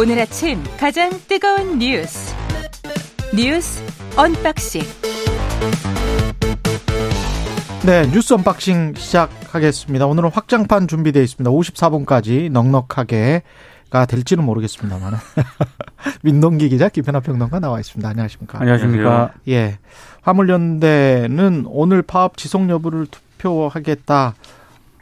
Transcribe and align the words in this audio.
오늘 0.00 0.20
아침 0.20 0.62
가장 0.78 1.10
뜨거운 1.26 1.80
뉴스 1.80 2.32
뉴스 3.34 3.82
언박싱 4.16 4.82
네, 7.84 8.08
뉴스 8.12 8.32
언박싱 8.34 8.94
시작하겠습니다. 8.94 10.06
오늘은 10.06 10.30
확장판 10.30 10.86
준비되어 10.86 11.20
있습니다. 11.20 11.50
54분까지 11.50 12.48
넉넉하게가 12.48 14.06
될지는 14.06 14.44
모르겠습니다만. 14.44 15.14
민동기 16.22 16.68
기자, 16.68 16.88
김민하 16.88 17.18
평론가 17.18 17.58
나와 17.58 17.80
있습니다. 17.80 18.08
안녕하십니까? 18.08 18.60
안녕하십니까? 18.60 19.32
예. 19.48 19.78
화물연대는 20.22 21.64
오늘 21.66 22.02
파업 22.02 22.36
지속 22.36 22.68
여부를 22.68 23.06
투표하겠다. 23.06 24.34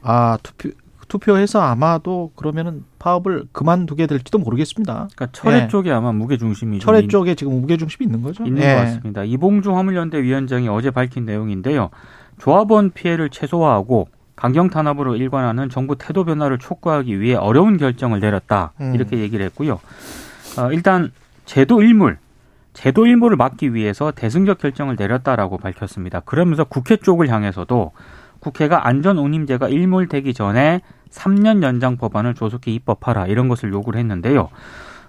아, 0.03 0.39
투표, 0.43 0.71
투표해서 1.09 1.61
아마도 1.61 2.33
그러면은 2.35 2.85
파업을 2.99 3.45
그만두게 3.53 4.07
될지도 4.07 4.39
모르겠습니다. 4.39 5.09
그러니까 5.15 5.29
철회 5.33 5.63
예. 5.63 5.69
쪽에 5.69 5.91
아마 5.91 6.13
무게 6.13 6.37
중심이 6.37 6.79
철회 6.81 7.07
쪽에 7.07 7.35
지금 7.35 7.61
무게 7.61 7.77
중심이 7.77 8.07
있는 8.07 8.23
거죠? 8.23 8.45
있는 8.45 8.63
예. 8.63 8.75
것 8.75 8.81
같습니다. 8.81 9.25
이봉주 9.25 9.75
화물연대 9.75 10.23
위원장이 10.23 10.69
어제 10.69 10.91
밝힌 10.91 11.25
내용인데요. 11.25 11.91
조합원 12.39 12.91
피해를 12.91 13.31
최소화하고 13.31 14.09
강경 14.37 14.69
탄압으로 14.69 15.17
일관하는 15.17 15.71
정부 15.71 15.97
태도 15.97 16.25
변화를 16.25 16.59
촉구하기 16.59 17.21
위해 17.21 17.35
어려운 17.35 17.79
결정을 17.79 18.21
내렸다. 18.21 18.73
음. 18.81 18.95
이렇게 18.95 19.19
얘기를 19.19 19.45
했고요. 19.47 19.81
어, 20.59 20.73
일단 20.73 21.11
제도 21.47 21.83
일물, 21.83 22.19
제도 22.75 23.07
일물을 23.07 23.37
막기 23.37 23.73
위해서 23.73 24.11
대승적 24.11 24.59
결정을 24.59 24.97
내렸다라고 24.99 25.57
밝혔습니다. 25.57 26.21
그러면서 26.21 26.65
국회 26.65 26.97
쪽을 26.97 27.31
향해서도 27.31 27.93
국회가 28.39 28.87
안전 28.87 29.17
운임제가 29.17 29.69
일몰되기 29.69 30.35
전에 30.35 30.83
3년 31.11 31.63
연장 31.63 31.97
법안을 31.97 32.35
조속히 32.35 32.75
입법하라 32.75 33.27
이런 33.27 33.49
것을 33.49 33.73
요구를 33.73 33.99
했는데요. 34.01 34.49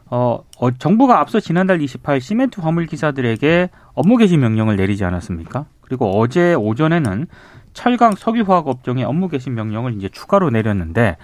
어, 0.09 0.39
어, 0.57 0.71
정부가 0.71 1.19
앞서 1.19 1.39
지난달 1.39 1.79
28일 1.79 2.21
시멘트 2.21 2.61
화물 2.61 2.85
기사들에게 2.85 3.69
업무 3.93 4.17
개시 4.17 4.37
명령을 4.37 4.77
내리지 4.77 5.03
않았습니까? 5.03 5.65
그리고 5.81 6.19
어제 6.19 6.53
오전에는 6.53 7.27
철강 7.73 8.15
석유화학 8.15 8.67
업종의 8.67 9.03
업무 9.03 9.27
개시 9.27 9.49
명령을 9.49 9.95
이제 9.95 10.09
추가로 10.09 10.49
내렸는데 10.49 11.17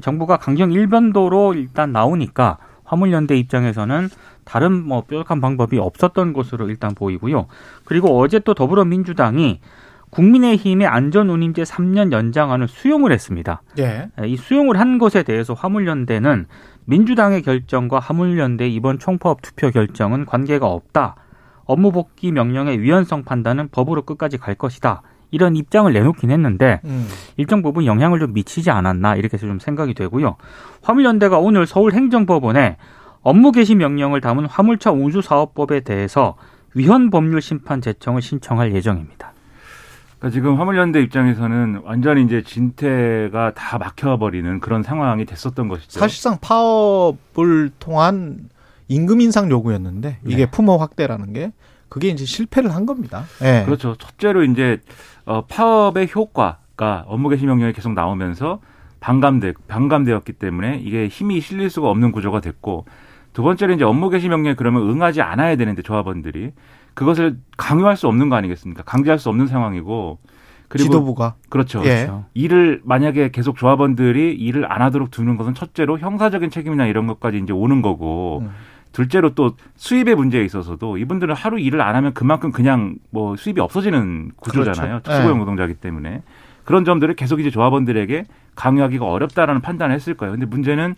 정부가 0.00 0.36
강경 0.36 0.72
일변도로 0.72 1.54
일단 1.54 1.92
나오니까 1.92 2.58
화물연대 2.84 3.36
입장에서는 3.36 4.08
다른 4.44 4.86
뭐 4.86 5.02
뾰족한 5.02 5.40
방법이 5.40 5.78
없었던 5.78 6.32
것으로 6.32 6.70
일단 6.70 6.94
보이고요. 6.94 7.46
그리고 7.84 8.18
어제 8.18 8.38
또 8.38 8.54
더불어민주당이 8.54 9.60
국민의힘의 10.10 10.86
안전운임제 10.86 11.62
3년 11.62 12.12
연장안을 12.12 12.68
수용을 12.68 13.12
했습니다. 13.12 13.62
예. 13.78 14.08
이 14.24 14.36
수용을 14.36 14.78
한 14.78 14.98
것에 14.98 15.22
대해서 15.22 15.54
화물연대는 15.54 16.46
민주당의 16.84 17.42
결정과 17.42 17.98
화물연대 17.98 18.68
이번 18.68 18.98
총파업 18.98 19.42
투표 19.42 19.70
결정은 19.70 20.24
관계가 20.24 20.66
없다. 20.66 21.16
업무 21.64 21.92
복귀 21.92 22.32
명령의 22.32 22.80
위헌성 22.80 23.24
판단은 23.24 23.68
법으로 23.68 24.02
끝까지 24.02 24.38
갈 24.38 24.54
것이다. 24.54 25.02
이런 25.30 25.56
입장을 25.56 25.92
내놓긴 25.92 26.30
했는데 26.30 26.80
음. 26.86 27.06
일정 27.36 27.60
부분 27.60 27.84
영향을 27.84 28.18
좀 28.18 28.32
미치지 28.32 28.70
않았나 28.70 29.16
이렇게 29.16 29.34
해서 29.34 29.46
좀 29.46 29.58
생각이 29.58 29.92
되고요. 29.92 30.36
화물연대가 30.82 31.38
오늘 31.38 31.66
서울행정법원에 31.66 32.78
업무 33.20 33.52
개시 33.52 33.74
명령을 33.74 34.22
담은 34.22 34.46
화물차 34.46 34.92
운수사업법에 34.92 35.80
대해서 35.80 36.36
위헌 36.74 37.10
법률 37.10 37.42
심판 37.42 37.82
제청을 37.82 38.22
신청할 38.22 38.74
예정입니다. 38.74 39.32
그러니까 40.18 40.30
지금 40.30 40.58
화물연대 40.58 41.00
입장에서는 41.02 41.82
완전히 41.84 42.24
이제 42.24 42.42
진퇴가 42.42 43.54
다 43.54 43.78
막혀버리는 43.78 44.60
그런 44.60 44.82
상황이 44.82 45.24
됐었던 45.24 45.68
것이죠. 45.68 46.00
사실상 46.00 46.38
파업을 46.40 47.70
통한 47.78 48.48
임금 48.88 49.20
인상 49.20 49.50
요구였는데 49.50 50.18
이게 50.24 50.44
네. 50.44 50.50
품어 50.50 50.76
확대라는 50.76 51.32
게 51.32 51.52
그게 51.88 52.08
이제 52.08 52.24
실패를 52.24 52.74
한 52.74 52.84
겁니다. 52.84 53.24
예. 53.42 53.62
그렇죠. 53.64 53.94
첫째로 53.96 54.44
이제 54.44 54.80
어, 55.24 55.44
파업의 55.46 56.10
효과가 56.14 57.04
업무 57.06 57.28
개시 57.28 57.46
명령이 57.46 57.72
계속 57.72 57.92
나오면서 57.92 58.60
반감돼 59.00 59.54
반감되었기 59.68 60.32
때문에 60.34 60.80
이게 60.82 61.06
힘이 61.06 61.40
실릴 61.40 61.70
수가 61.70 61.88
없는 61.88 62.10
구조가 62.10 62.40
됐고 62.40 62.86
두 63.32 63.42
번째로 63.42 63.72
이제 63.74 63.84
업무 63.84 64.10
개시 64.10 64.28
명령에 64.28 64.56
그러면 64.56 64.82
응하지 64.90 65.22
않아야 65.22 65.54
되는데 65.54 65.82
조합원들이 65.82 66.52
그것을 66.98 67.36
강요할 67.56 67.96
수 67.96 68.08
없는 68.08 68.28
거 68.28 68.34
아니겠습니까? 68.34 68.82
강제할 68.82 69.20
수 69.20 69.28
없는 69.28 69.46
상황이고 69.46 70.18
그리고 70.66 70.84
지도부가 70.84 71.36
그렇죠. 71.48 71.80
예. 71.84 72.10
일을 72.34 72.80
만약에 72.82 73.30
계속 73.30 73.56
조합원들이 73.56 74.34
일을 74.34 74.70
안 74.70 74.82
하도록 74.82 75.08
두는 75.08 75.36
것은 75.36 75.54
첫째로 75.54 76.00
형사적인 76.00 76.50
책임이나 76.50 76.86
이런 76.86 77.06
것까지 77.06 77.38
이제 77.38 77.52
오는 77.52 77.82
거고 77.82 78.40
음. 78.42 78.50
둘째로 78.90 79.36
또 79.36 79.54
수입의 79.76 80.16
문제에 80.16 80.44
있어서도 80.44 80.98
이분들은 80.98 81.36
하루 81.36 81.60
일을 81.60 81.80
안 81.82 81.94
하면 81.94 82.14
그만큼 82.14 82.50
그냥 82.50 82.96
뭐 83.10 83.36
수입이 83.36 83.60
없어지는 83.60 84.32
구조잖아요. 84.34 84.88
그렇죠. 84.88 85.02
특수고용 85.04 85.34
네. 85.34 85.38
노동자이기 85.38 85.74
때문에 85.74 86.22
그런 86.64 86.84
점들을 86.84 87.14
계속 87.14 87.38
이제 87.38 87.50
조합원들에게 87.50 88.24
강요하기가 88.56 89.06
어렵다라는 89.06 89.60
판단을 89.60 89.94
했을 89.94 90.14
거예요. 90.14 90.32
근데 90.32 90.46
문제는 90.46 90.96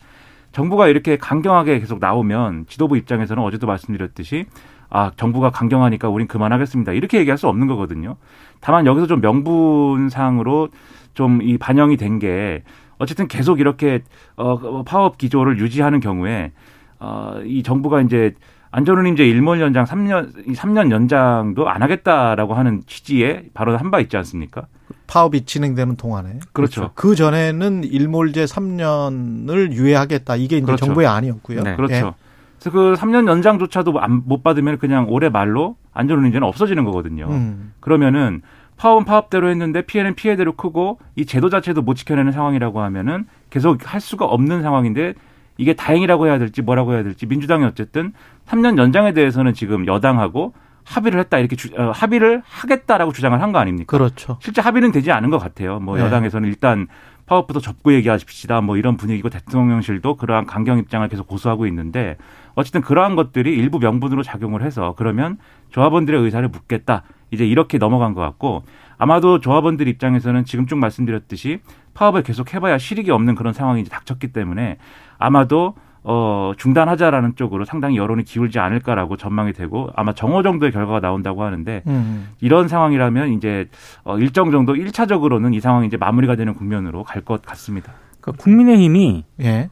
정부가 0.53 0.88
이렇게 0.88 1.19
강경하게 1.19 1.78
계속 1.78 2.00
나오면 2.00 2.65
지도부 2.69 2.97
입장에서는 2.97 3.43
어제도 3.43 3.67
말씀드렸듯이 3.67 4.47
아 4.91 5.12
정부가 5.17 5.51
강경하니까 5.51 6.09
우린 6.09 6.27
그만하겠습니다 6.27 6.93
이렇게 6.93 7.19
얘기할 7.19 7.39
수 7.39 7.47
없는 7.49 7.67
거거든요. 7.69 8.17
다만 8.61 8.87
여기서 8.87 9.06
좀 9.06 9.21
명분상으로 9.21 10.69
좀 11.15 11.41
이 11.43 11.56
반영이 11.59 11.97
된 11.97 12.19
게 12.19 12.62
어쨌든 12.99 13.29
계속 13.29 13.61
이렇게 13.61 14.03
어 14.37 14.83
파업 14.84 15.17
기조를 15.17 15.59
유지하는 15.59 16.00
경우에 16.00 16.53
어이 16.99 17.62
정부가 17.62 18.00
이제 18.03 18.34
안전운임제 18.73 19.27
일몰 19.27 19.61
연장 19.61 19.84
3년 19.84 20.47
이 20.49 20.53
3년 20.53 20.91
연장도 20.91 21.69
안 21.69 21.83
하겠다라고 21.83 22.55
하는 22.55 22.83
취지의 22.87 23.50
발언을 23.55 23.81
한바 23.81 24.00
있지 24.00 24.17
않습니까? 24.19 24.67
파업이 25.06 25.45
진행되는 25.45 25.97
동안에 25.97 26.39
그렇죠. 26.53 26.91
그 26.95 27.15
전에는 27.17 27.83
일몰제 27.84 28.45
3년을 28.45 29.73
유예하겠다. 29.73 30.37
이게 30.37 30.59
이제 30.59 30.67
그렇죠. 30.67 30.87
정부의 30.87 31.06
아니었고요. 31.09 31.62
네. 31.62 31.75
그렇죠. 31.77 31.95
예. 31.95 32.12
그래서 32.60 32.71
그 32.71 32.94
3년 32.94 33.26
연장조차도 33.28 33.98
안- 34.00 34.22
못 34.26 34.43
받으면 34.43 34.78
그냥 34.78 35.06
올해 35.09 35.28
말로 35.28 35.76
안전운임제는 35.94 36.47
없어지는 36.47 36.84
거거든요. 36.84 37.26
음. 37.31 37.72
그러면은 37.81 38.43
파업은 38.76 39.04
파업대로 39.04 39.48
했는데 39.48 39.82
피해는 39.82 40.15
피해대로 40.15 40.53
크고 40.53 40.99
이 41.16 41.26
제도 41.26 41.49
자체도 41.50 41.82
못 41.82 41.94
지켜내는 41.94 42.32
상황이라고 42.32 42.81
하면은 42.81 43.26
계속 43.50 43.78
할 43.93 44.00
수가 44.00 44.25
없는 44.26 44.62
상황인데 44.62 45.15
이게 45.59 45.75
다행이라고 45.75 46.26
해야 46.26 46.38
될지 46.38 46.62
뭐라고 46.62 46.93
해야 46.94 47.03
될지 47.03 47.26
민주당이 47.26 47.65
어쨌든 47.65 48.12
3년 48.47 48.78
연장에 48.78 49.12
대해서는 49.12 49.53
지금 49.53 49.87
여당하고 49.87 50.54
합의를 50.84 51.20
했다 51.20 51.38
이렇게 51.38 51.56
주, 51.56 51.69
어, 51.76 51.91
합의를 51.94 52.43
하겠다라고 52.47 53.12
주장을 53.12 53.41
한 53.41 53.53
거 53.53 53.59
아닙니까? 53.59 53.97
그렇죠. 53.97 54.38
실제 54.41 54.62
합의는 54.62 54.93
되지 54.93 55.12
않은 55.12 55.28
것 55.28 55.38
같아요. 55.38 55.78
뭐 55.78 55.97
네. 55.99 56.03
여당에서는 56.04 56.49
일단 56.49 56.87
파업부터 57.31 57.61
접고 57.61 57.93
얘기하십시다. 57.95 58.61
뭐 58.61 58.77
이런 58.77 58.97
분위기고 58.97 59.31
대통령실도 59.31 60.17
그러한 60.17 60.47
강경 60.47 60.79
입장을 60.79 61.07
계속 61.09 61.29
고수하고 61.29 61.67
있는데 61.69 62.17
어쨌든 62.55 62.81
그러한 62.81 63.15
것들이 63.15 63.55
일부 63.55 63.79
명분으로 63.79 64.25
작용을 64.25 64.63
해서 64.63 64.95
그러면 64.99 65.39
조합원들의 65.71 66.21
의사를 66.21 66.47
묻겠다. 66.49 67.05
이제 67.31 67.47
이렇게 67.47 67.79
넘어간 67.79 68.15
것 68.15 68.21
같고 68.21 68.65
아마도 68.99 69.39
조합원들 69.39 69.87
입장에서는 69.87 70.45
지금 70.45 70.67
쭉 70.67 70.79
말씀드렸듯이 70.79 71.61
파업을 71.95 72.25
계속 72.25 72.53
해봐야 72.53 72.77
실익이 72.79 73.13
없는 73.13 73.37
그런 73.37 73.53
상황이 73.53 73.85
닥쳤기 73.85 74.33
때문에 74.33 74.79
아마도 75.17 75.77
어, 76.03 76.53
중단하자라는 76.56 77.37
쪽으로 77.37 77.65
상당히 77.65 77.97
여론이 77.97 78.25
기울지 78.25 78.59
않을까라고 78.59 79.16
전망이 79.16 79.53
되고 79.53 79.91
아마 79.94 80.12
정오 80.15 80.43
정도의 80.43 80.72
결과가 80.72 81.00
나온다고 81.00 81.43
하는데 81.44 81.83
음. 81.87 82.31
이런 82.41 82.69
상황이라면 82.69 83.33
이제 83.34 83.69
어, 84.05 84.19
일정 84.19 84.50
정도 84.50 84.75
일차적으로는이 84.77 85.61
상황이 85.61 85.87
이제 85.87 85.97
마무리가 85.97 86.37
되는 86.37 86.55
국면으로 86.55 87.05
갈 87.05 87.20
것 87.23 87.43
같습니다. 87.43 87.93
그러니까 88.20 88.43
국민의힘이 88.43 89.25
예. 89.43 89.69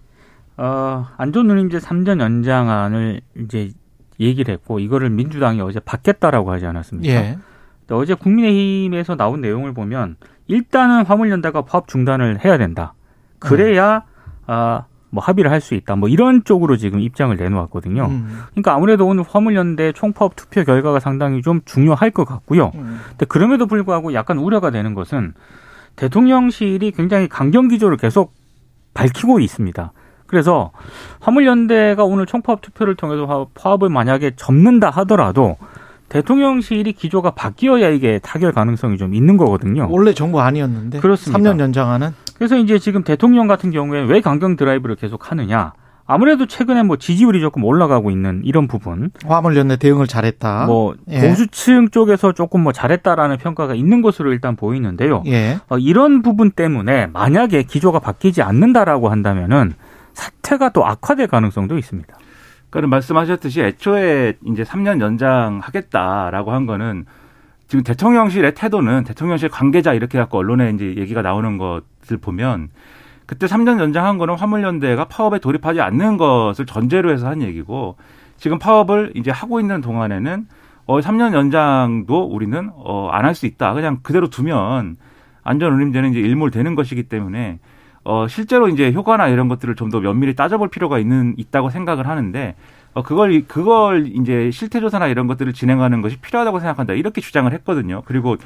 어, 0.58 1.06
안전 1.16 1.48
운임제 1.48 1.78
3년 1.78 2.20
연장안을 2.20 3.20
이제 3.38 3.70
얘기를 4.20 4.52
했고 4.52 4.80
이거를 4.80 5.08
민주당이 5.10 5.60
어제 5.62 5.80
받겠다라고 5.80 6.50
하지 6.52 6.66
않았습니까? 6.66 7.14
예. 7.14 7.38
근데 7.86 7.94
어제 7.94 8.12
국민의힘에서 8.14 9.16
나온 9.16 9.40
내용을 9.40 9.72
보면 9.72 10.16
일단은 10.46 11.06
화물연대가 11.06 11.62
파업 11.62 11.88
중단을 11.88 12.44
해야 12.44 12.58
된다. 12.58 12.92
그래야 13.38 14.02
아, 14.46 14.84
뭐 15.10 15.22
합의를 15.22 15.50
할 15.50 15.60
수 15.60 15.74
있다. 15.74 15.96
뭐 15.96 16.08
이런 16.08 16.44
쪽으로 16.44 16.76
지금 16.76 17.00
입장을 17.00 17.34
내놓았거든요. 17.36 18.04
음. 18.06 18.42
그러니까 18.50 18.74
아무래도 18.74 19.06
오늘 19.06 19.24
화물연대 19.28 19.92
총파업 19.92 20.36
투표 20.36 20.64
결과가 20.64 21.00
상당히 21.00 21.42
좀 21.42 21.60
중요할 21.64 22.10
것 22.10 22.24
같고요. 22.24 22.72
음. 22.74 23.00
근데 23.10 23.26
그럼에도 23.26 23.66
불구하고 23.66 24.14
약간 24.14 24.38
우려가 24.38 24.70
되는 24.70 24.94
것은 24.94 25.34
대통령실이 25.96 26.92
굉장히 26.92 27.28
강경 27.28 27.68
기조를 27.68 27.96
계속 27.96 28.34
밝히고 28.94 29.40
있습니다. 29.40 29.92
그래서 30.26 30.70
화물연대가 31.20 32.04
오늘 32.04 32.26
총파업 32.26 32.60
투표를 32.60 32.94
통해서 32.94 33.48
파업을 33.54 33.88
만약에 33.88 34.32
접는다 34.36 34.90
하더라도 34.90 35.56
대통령실이 36.08 36.92
기조가 36.92 37.32
바뀌어야 37.32 37.88
이게 37.90 38.18
타결 38.22 38.52
가능성이 38.52 38.96
좀 38.96 39.14
있는 39.14 39.36
거거든요. 39.36 39.88
원래 39.90 40.14
정부 40.14 40.40
아니었는데 40.40 41.00
그렇습니다. 41.00 41.38
3년 41.38 41.60
연장하는 41.60 42.10
그래서 42.36 42.56
이제 42.56 42.78
지금 42.78 43.02
대통령 43.02 43.46
같은 43.46 43.70
경우에 43.70 44.02
왜 44.02 44.20
강경 44.20 44.56
드라이브를 44.56 44.96
계속 44.96 45.30
하느냐? 45.30 45.72
아무래도 46.10 46.46
최근에 46.46 46.84
뭐 46.84 46.96
지지율이 46.96 47.40
조금 47.42 47.64
올라가고 47.64 48.10
있는 48.10 48.40
이런 48.42 48.66
부분. 48.66 49.10
화물연대 49.26 49.76
대응을 49.76 50.06
잘했다. 50.06 50.64
뭐 50.64 50.94
예. 51.08 51.20
보수층 51.20 51.90
쪽에서 51.90 52.32
조금 52.32 52.62
뭐 52.62 52.72
잘했다라는 52.72 53.36
평가가 53.36 53.74
있는 53.74 54.00
것으로 54.00 54.32
일단 54.32 54.56
보이는데요. 54.56 55.22
예. 55.26 55.58
어, 55.68 55.76
이런 55.76 56.22
부분 56.22 56.50
때문에 56.50 57.08
만약에 57.08 57.64
기조가 57.64 57.98
바뀌지 57.98 58.40
않는다라고 58.40 59.10
한다면은 59.10 59.74
사태가 60.14 60.70
또 60.70 60.86
악화될 60.86 61.26
가능성도 61.26 61.76
있습니다. 61.76 62.16
그러니까 62.70 62.96
말씀하셨듯이 62.96 63.62
애초에 63.62 64.34
이제 64.46 64.62
3년 64.62 65.00
연장하겠다라고 65.00 66.52
한 66.52 66.66
거는 66.66 67.06
지금 67.66 67.82
대통령실의 67.82 68.54
태도는 68.54 69.04
대통령실 69.04 69.48
관계자 69.48 69.92
이렇게 69.92 70.18
갖고 70.18 70.38
언론에 70.38 70.70
이제 70.70 70.94
얘기가 70.96 71.22
나오는 71.22 71.58
것을 71.58 72.16
보면 72.20 72.68
그때 73.26 73.46
3년 73.46 73.78
연장한 73.78 74.16
거는 74.16 74.36
화물연대가 74.36 75.04
파업에 75.04 75.38
돌입하지 75.38 75.82
않는 75.82 76.16
것을 76.16 76.64
전제로 76.64 77.12
해서 77.12 77.28
한 77.28 77.42
얘기고 77.42 77.96
지금 78.38 78.58
파업을 78.58 79.12
이제 79.14 79.30
하고 79.30 79.60
있는 79.60 79.82
동안에는 79.82 80.46
어 80.86 81.00
3년 81.00 81.34
연장도 81.34 82.22
우리는 82.24 82.70
어안 82.74 83.26
할 83.26 83.34
수 83.34 83.44
있다. 83.44 83.74
그냥 83.74 83.98
그대로 84.02 84.30
두면 84.30 84.96
안전 85.42 85.74
운임제는 85.74 86.10
이제 86.12 86.20
일몰되는 86.20 86.74
것이기 86.74 87.04
때문에 87.04 87.58
어 88.08 88.26
실제로 88.26 88.68
이제 88.68 88.90
효과나 88.92 89.28
이런 89.28 89.48
것들을 89.48 89.74
좀 89.76 89.90
더 89.90 90.00
면밀히 90.00 90.34
따져볼 90.34 90.70
필요가 90.70 90.98
있는 90.98 91.34
있다고 91.36 91.68
생각을 91.70 92.06
하는데 92.08 92.54
어 92.94 93.02
그걸 93.02 93.42
그걸 93.46 94.06
이제 94.06 94.50
실태 94.50 94.80
조사나 94.80 95.08
이런 95.08 95.26
것들을 95.26 95.52
진행하는 95.52 96.00
것이 96.00 96.16
필요하다고 96.18 96.58
생각한다. 96.60 96.94
이렇게 96.94 97.20
주장을 97.20 97.52
했거든요. 97.52 98.02
그리고 98.06 98.36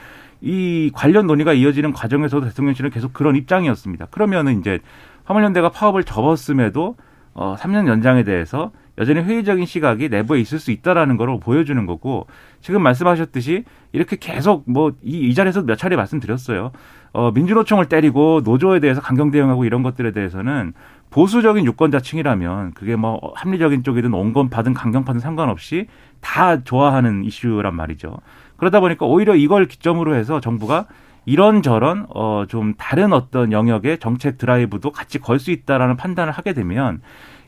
이 0.40 0.90
관련 0.92 1.26
논의가 1.28 1.52
이어지는 1.52 1.92
과정에서도 1.92 2.46
대통령실은 2.48 2.90
계속 2.90 3.12
그런 3.12 3.36
입장이었습니다. 3.36 4.06
그러면은 4.06 4.58
이제 4.58 4.80
화물연대가 5.24 5.68
파업을 5.70 6.02
접었음에도 6.04 6.96
어 7.34 7.54
3년 7.58 7.88
연장에 7.88 8.24
대해서 8.24 8.72
여전히 8.98 9.20
회의적인 9.20 9.64
시각이 9.64 10.08
내부에 10.10 10.40
있을 10.40 10.58
수 10.58 10.70
있다라는 10.70 11.16
걸 11.16 11.40
보여주는 11.40 11.86
거고 11.86 12.26
지금 12.60 12.82
말씀하셨듯이 12.82 13.64
이렇게 13.92 14.16
계속 14.16 14.64
뭐이 14.66 14.94
이 15.02 15.34
자리에서 15.34 15.62
몇 15.62 15.76
차례 15.76 15.96
말씀드렸어요. 15.96 16.72
어 17.14 17.30
민주노총을 17.32 17.86
때리고 17.86 18.42
노조에 18.44 18.80
대해서 18.80 19.00
강경 19.00 19.30
대응하고 19.30 19.64
이런 19.64 19.82
것들에 19.82 20.12
대해서는 20.12 20.74
보수적인 21.10 21.64
유권자층이라면 21.66 22.72
그게 22.72 22.96
뭐 22.96 23.20
합리적인 23.34 23.82
쪽이든 23.82 24.12
온건파든 24.12 24.74
강경파든 24.74 25.20
상관없이 25.20 25.86
다 26.20 26.62
좋아하는 26.62 27.24
이슈란 27.24 27.74
말이죠. 27.74 28.16
그러다 28.56 28.80
보니까 28.80 29.06
오히려 29.06 29.34
이걸 29.34 29.66
기점으로 29.66 30.14
해서 30.14 30.40
정부가 30.40 30.86
이런저런 31.24 32.06
어 32.08 32.44
좀 32.48 32.74
다른 32.76 33.12
어떤 33.12 33.52
영역의 33.52 33.98
정책 33.98 34.38
드라이브도 34.38 34.90
같이 34.90 35.18
걸 35.18 35.38
수 35.38 35.50
있다라는 35.50 35.96
판단을 35.96 36.32
하게 36.32 36.52
되면 36.52 37.00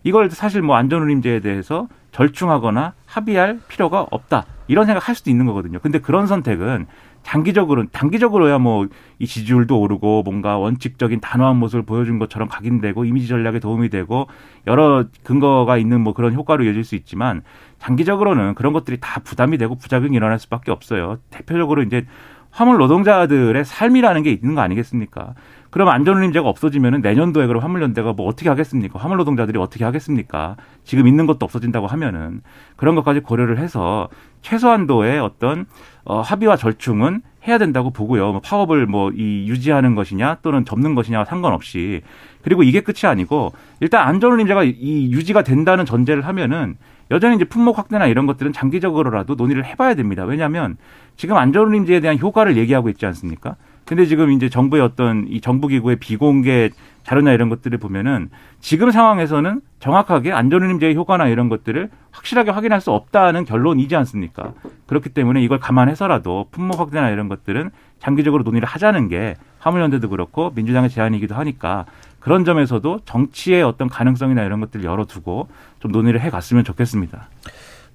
이걸 0.05 0.31
사실 0.31 0.63
뭐 0.63 0.77
안전운임제에 0.77 1.41
대해서 1.41 1.89
절충하거나 2.13 2.95
합의할 3.07 3.61
필요가 3.69 4.07
없다 4.11 4.47
이런 4.69 4.87
생각할 4.87 5.15
수도 5.15 5.31
있는 5.31 5.47
거거든요. 5.47 5.79
근데 5.81 5.99
그런 6.01 6.27
선택은 6.27 6.87
장기적으로 7.23 7.87
단기적으로야 7.91 8.59
뭐 8.59 8.87
이 9.21 9.27
지지율도 9.27 9.79
오르고 9.81 10.23
뭔가 10.25 10.59
원칙적인 10.59 11.21
단호한 11.21 11.57
모습을 11.57 11.85
보여준 11.85 12.19
것처럼 12.19 12.49
각인되고 12.49 13.05
이미지 13.05 13.29
전략에 13.29 13.61
도움이 13.61 13.89
되고 13.89 14.27
여러 14.67 15.05
근거가 15.23 15.77
있는 15.79 16.01
뭐 16.01 16.13
그런 16.15 16.35
효과로 16.35 16.65
이어질 16.65 16.85
수 16.85 16.97
있지만 16.97 17.43
장기적으로는 17.79 18.55
그런 18.55 18.73
것들이 18.73 18.99
다 19.01 19.21
부담이 19.23 19.57
되고 19.59 19.77
부작용이 19.77 20.17
일어날 20.17 20.39
수밖에 20.39 20.71
없어요. 20.73 21.19
대표적으로 21.31 21.83
이제 21.83 22.07
화물 22.55 22.79
노동자들의 22.79 23.65
삶이라는 23.65 24.23
게 24.23 24.31
있는 24.31 24.55
거 24.55 24.61
아니겠습니까? 24.61 25.35
그럼 25.71 25.89
안전운임제가 25.89 26.49
없어지면은 26.49 27.01
내년도에 27.01 27.49
그럼 27.49 27.65
화물연대가 27.65 28.13
뭐 28.13 28.29
어떻게 28.29 28.49
하겠습니까? 28.49 28.97
화물 29.01 29.17
노동자들이 29.17 29.59
어떻게 29.59 29.85
하겠습니까? 29.85 30.55
지금 30.85 31.09
있는 31.09 31.27
것도 31.27 31.45
없어진다고 31.45 31.89
하면은 31.89 32.43
그런 32.77 32.95
것까지 32.95 33.21
고려를 33.21 33.59
해서 33.59 34.09
최소한도의 34.43 35.19
어떤 35.19 35.67
어, 36.05 36.21
합의와 36.21 36.57
절충은 36.57 37.23
해야 37.49 37.59
된다고 37.59 37.91
보고요. 37.91 38.31
뭐 38.31 38.41
파업을 38.41 38.87
뭐 38.87 39.11
이 39.11 39.47
유지하는 39.49 39.97
것이냐 39.97 40.39
또는 40.43 40.65
접는 40.65 40.95
것이냐와 40.95 41.25
상관없이 41.25 42.03
그리고 42.43 42.63
이게 42.63 42.83
끝이 42.83 43.11
아니고 43.11 43.53
일단 43.81 44.07
안전운임제가 44.07 44.63
이 44.63 45.11
유지가 45.11 45.43
된다는 45.43 45.85
전제를 45.85 46.25
하면은 46.29 46.77
여전히 47.11 47.37
이제 47.37 47.45
품목 47.45 47.79
확대나 47.79 48.07
이런 48.07 48.27
것들은 48.27 48.53
장기적으로라도 48.53 49.35
논의를 49.35 49.65
해봐야 49.65 49.95
됩니다. 49.95 50.25
왜냐하면 50.25 50.77
지금 51.17 51.37
안전운임제에 51.37 52.01
대한 52.01 52.19
효과를 52.19 52.57
얘기하고 52.57 52.89
있지 52.89 53.07
않습니까? 53.07 53.57
근데 53.85 54.07
지금 54.07 54.33
이제 54.33 54.49
정부의 54.49 54.83
어떤 54.83 55.27
이 55.29 55.41
정부기구의 55.41 55.97
비공개 55.97 56.71
자료나 57.03 57.33
이런 57.33 57.51
것들을 57.51 57.77
보면은 57.77 58.31
지금 58.59 58.91
상황에서는 58.91 59.61
정확하게 59.79 60.33
안전운임제의 60.33 60.95
효과나 60.95 61.29
이런 61.29 61.51
것들을 61.51 61.91
확실하게 62.11 62.51
확인할 62.51 62.81
수 62.81 62.93
없다는 62.93 63.45
결론이지 63.45 63.95
않습니까? 63.97 64.55
그렇기 64.87 65.11
때문에 65.11 65.43
이걸 65.43 65.61
감안해서라도 65.61 66.47
품목 66.51 66.81
확대나 66.81 67.11
이런 67.11 67.29
것들은 67.29 67.71
장기적으로 67.99 68.43
논의를 68.43 68.67
하자는 68.67 69.09
게 69.09 69.35
화물연대도 69.59 70.09
그렇고 70.09 70.51
민주당의 70.55 70.89
제안이기도 70.89 71.35
하니까 71.35 71.85
그런 72.25 72.47
점에서도 72.47 73.01
정치의 73.05 73.63
어떤 73.63 73.91
가능성이나 73.91 74.45
이런 74.45 74.59
것들을 74.61 74.83
열어두고 74.83 75.49
좀 75.81 75.93
논의를 75.93 76.23
해갔으면 76.23 76.65
좋겠습니다. 76.65 77.29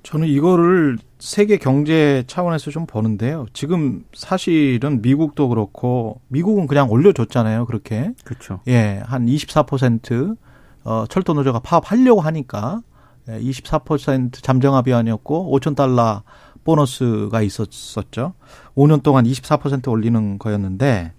저는 0.04 0.28
이거를 0.28 1.00
세계 1.18 1.58
경제 1.58 2.24
차원에서 2.28 2.70
좀 2.70 2.86
보는데요. 2.86 3.48
지금 3.54 4.06
사실은 4.14 5.02
미국도 5.02 5.50
그렇고 5.50 6.22
미국은 6.28 6.68
그냥 6.68 6.92
올려줬잖아요. 6.92 7.66
그렇게. 7.66 8.14
그렇죠. 8.24 8.60
예, 8.68 9.02
한 9.04 9.26
24% 9.26 10.38
어, 10.84 11.06
철도 11.10 11.34
노조가 11.34 11.62
파업하려고 11.62 12.22
하니까 12.22 12.82
예, 13.30 13.40
24% 13.40 14.44
잠정 14.44 14.76
합의안이었고 14.76 15.60
5천 15.60 15.76
달러 15.76 16.22
보너스가 16.64 17.42
있었었죠. 17.42 18.34
5년 18.76 19.02
동안 19.02 19.26
24% 19.26 19.90
올리는 19.90 20.38
거였는데 20.38 21.14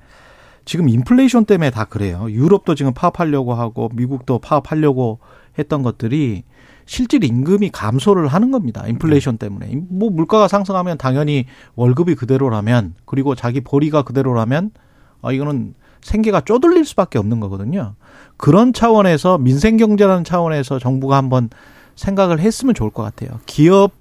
지금 0.65 0.89
인플레이션 0.89 1.45
때문에 1.45 1.71
다 1.71 1.85
그래요. 1.85 2.27
유럽도 2.31 2.75
지금 2.75 2.93
파업하려고 2.93 3.55
하고 3.55 3.91
미국도 3.95 4.39
파업하려고 4.39 5.19
했던 5.59 5.83
것들이 5.83 6.45
실질 6.87 7.23
임금이 7.25 7.71
감소를 7.71 8.27
하는 8.29 8.51
겁니다. 8.51 8.85
인플레이션 8.87 9.39
때문에. 9.39 9.83
뭐 9.89 10.11
물가가 10.11 10.49
상승하면 10.49 10.99
당연히 10.99 11.47
월급이 11.77 12.15
그대로라면 12.15 12.95
그리고 13.05 13.35
자기 13.35 13.61
벌이가 13.61 14.03
그대로라면 14.03 14.73
아 15.23 15.33
이거는 15.33 15.75
생계가 16.03 16.41
쪼들릴 16.43 16.85
수밖에 16.85 17.19
없는 17.19 17.41
거거든요. 17.41 17.95
그런 18.37 18.73
차원에서 18.73 19.39
민생 19.39 19.77
경제라는 19.77 20.25
차원에서 20.25 20.79
정부가 20.79 21.17
한번 21.17 21.51
생각을 21.95 22.41
했으면 22.41 22.75
좋을 22.75 22.91
것 22.91 23.03
같아요. 23.03 23.39
기업 23.47 23.93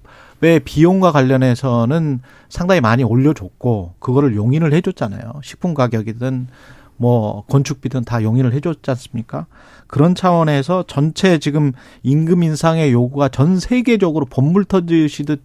의 0.41 0.62
비용과 0.62 1.12
관련해서는 1.12 2.22
상당히 2.48 2.79
많이 2.79 3.03
올려줬고 3.03 3.96
그거를 4.00 4.36
용인을 4.36 4.72
해줬잖아요. 4.74 5.41
식품 5.43 5.74
가격이든 5.74 6.48
뭐 6.96 7.43
건축비든 7.50 8.05
다 8.05 8.24
용인을 8.24 8.53
해줬지 8.53 8.89
않습니까? 8.91 9.48
그런 9.88 10.15
차원에서 10.15 10.86
전체 10.88 11.39
지금 11.39 11.74
임금 12.03 12.43
인상의 12.43 12.93
요구가 12.93 13.27
전 13.27 13.60
세계적으로 13.60 14.25
본물 14.25 14.65
터지시듯 14.65 15.41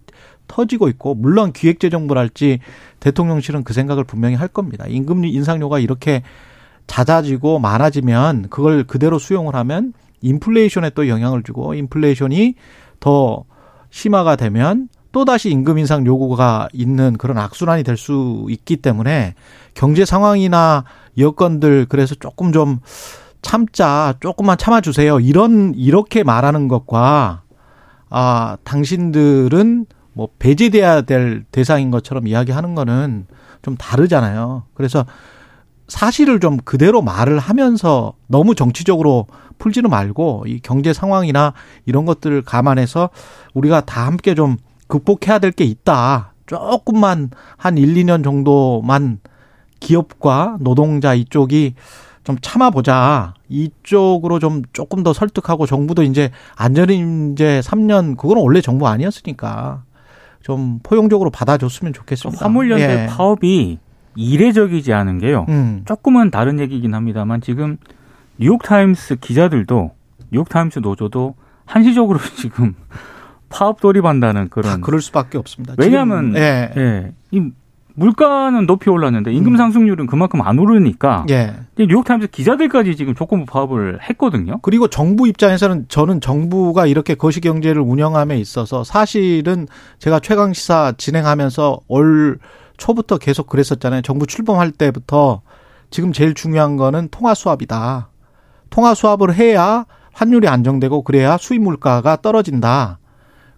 터지고 0.47 0.87
있고 0.89 1.15
물론 1.15 1.51
기획재정부랄지 1.51 2.59
대통령실은 2.99 3.63
그 3.63 3.73
생각을 3.73 4.03
분명히 4.03 4.35
할 4.35 4.47
겁니다. 4.47 4.85
임금 4.87 5.25
인상료가 5.25 5.79
이렇게 5.79 6.23
잦아지고 6.87 7.59
많아지면 7.59 8.49
그걸 8.49 8.83
그대로 8.83 9.19
수용을 9.19 9.55
하면 9.55 9.93
인플레이션에 10.21 10.91
또 10.91 11.07
영향을 11.07 11.43
주고 11.43 11.73
인플레이션이 11.73 12.55
더 12.99 13.43
심화가 13.95 14.35
되면 14.35 14.89
또다시 15.13 15.49
임금 15.49 15.77
인상 15.77 16.05
요구가 16.05 16.67
있는 16.73 17.13
그런 17.17 17.37
악순환이 17.37 17.83
될 17.83 17.95
수 17.95 18.45
있기 18.49 18.75
때문에 18.75 19.35
경제 19.73 20.03
상황이나 20.03 20.83
여건들 21.17 21.85
그래서 21.87 22.13
조금 22.15 22.51
좀 22.51 22.79
참자 23.41 24.13
조금만 24.19 24.57
참아주세요 24.57 25.21
이런 25.21 25.73
이렇게 25.75 26.23
말하는 26.23 26.67
것과 26.67 27.43
아 28.09 28.57
당신들은 28.65 29.85
뭐 30.11 30.27
배제돼야 30.39 31.03
될 31.03 31.45
대상인 31.53 31.89
것처럼 31.89 32.27
이야기하는 32.27 32.75
거는 32.75 33.27
좀 33.61 33.77
다르잖아요. 33.77 34.63
그래서 34.73 35.05
사실을 35.87 36.39
좀 36.39 36.57
그대로 36.57 37.01
말을 37.01 37.39
하면서 37.39 38.13
너무 38.27 38.55
정치적으로 38.55 39.27
풀지는 39.59 39.89
말고 39.89 40.45
이 40.47 40.59
경제 40.61 40.93
상황이나 40.93 41.53
이런 41.85 42.05
것들을 42.05 42.41
감안해서 42.41 43.09
우리가 43.53 43.81
다 43.81 44.05
함께 44.05 44.35
좀 44.35 44.57
극복해야 44.87 45.39
될 45.39 45.51
게 45.51 45.63
있다. 45.63 46.33
조금만 46.45 47.31
한 47.57 47.77
1, 47.77 47.93
2년 47.95 48.23
정도만 48.23 49.19
기업과 49.79 50.57
노동자 50.59 51.13
이쪽이 51.13 51.73
좀 52.23 52.37
참아보자. 52.41 53.33
이쪽으로 53.49 54.39
좀 54.39 54.63
조금 54.73 55.03
더 55.03 55.13
설득하고 55.13 55.65
정부도 55.65 56.03
이제 56.03 56.31
안전인제 56.55 57.61
3년, 57.63 58.17
그거는 58.17 58.41
원래 58.43 58.61
정부 58.61 58.87
아니었으니까 58.87 59.83
좀 60.41 60.79
포용적으로 60.83 61.29
받아줬으면 61.29 61.93
좋겠습니다. 61.93 62.43
화물연대 62.43 63.03
예. 63.03 63.07
파업이 63.07 63.79
이례적이지 64.15 64.93
않은 64.93 65.19
게요. 65.19 65.45
음. 65.49 65.81
조금은 65.85 66.31
다른 66.31 66.59
얘기긴 66.59 66.93
합니다만 66.93 67.41
지금 67.41 67.77
뉴욕타임스 68.37 69.17
기자들도 69.17 69.91
뉴욕타임스 70.31 70.79
노조도 70.79 71.35
한시적으로 71.65 72.19
지금 72.37 72.75
파업 73.49 73.79
돌입한다는 73.79 74.49
그런. 74.49 74.81
그럴 74.81 75.01
수밖에 75.01 75.37
없습니다. 75.37 75.75
왜냐하면 75.77 76.33
지금, 76.33 76.41
예. 76.41 76.71
예. 76.75 77.11
이 77.31 77.51
물가는 77.97 78.65
높이 78.65 78.89
올랐는데 78.89 79.31
임금 79.31 79.53
음. 79.53 79.57
상승률은 79.57 80.07
그만큼 80.07 80.41
안 80.41 80.59
오르니까 80.59 81.25
예. 81.29 81.53
뉴욕타임스 81.79 82.27
기자들까지 82.27 82.95
지금 82.97 83.15
조건부 83.15 83.45
파업을 83.45 83.99
했거든요. 84.09 84.59
그리고 84.61 84.89
정부 84.89 85.27
입장에서는 85.27 85.85
저는 85.87 86.19
정부가 86.19 86.87
이렇게 86.87 87.15
거시 87.15 87.39
경제를 87.39 87.81
운영함에 87.81 88.37
있어서 88.39 88.83
사실은 88.83 89.67
제가 89.99 90.19
최강 90.19 90.51
시사 90.51 90.93
진행하면서 90.97 91.79
올 91.87 92.39
초부터 92.77 93.17
계속 93.17 93.47
그랬었잖아요. 93.47 94.01
정부 94.01 94.27
출범할 94.27 94.71
때부터 94.71 95.41
지금 95.89 96.11
제일 96.13 96.33
중요한 96.33 96.77
거는 96.77 97.09
통화 97.09 97.33
수합이다. 97.33 98.09
통화 98.69 98.93
수합을 98.93 99.33
해야 99.35 99.85
환율이 100.13 100.47
안정되고 100.47 101.03
그래야 101.03 101.37
수입 101.37 101.61
물가가 101.61 102.15
떨어진다. 102.21 102.99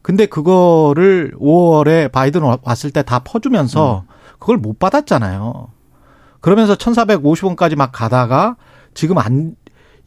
근데 0.02 0.26
그거를 0.26 1.34
5월에 1.40 2.12
바이든 2.12 2.42
왔을 2.64 2.92
때 2.92 3.04
다 3.04 3.20
퍼주면서 3.20 4.04
음. 4.08 4.14
그걸 4.40 4.58
못 4.58 4.80
받았잖아요. 4.80 5.70
그러면서 6.40 6.76
1,450원까지 6.76 7.76
막 7.76 7.92
가다가 7.92 8.56
지금 8.94 9.18
안 9.18 9.56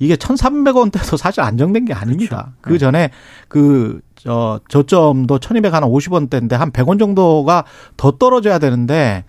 이게 0.00 0.16
1,300원대도 0.16 1.16
사실 1.16 1.42
안정된 1.42 1.84
게 1.84 1.92
아닙니다. 1.94 2.52
그렇죠. 2.62 2.72
그 2.74 2.78
전에 2.78 3.10
그, 3.48 4.00
저, 4.16 4.58
저점도 4.68 5.38
1,250원대인데 5.38 6.52
한 6.52 6.72
100원 6.72 6.98
정도가 6.98 7.64
더 7.96 8.10
떨어져야 8.12 8.58
되는데 8.58 9.24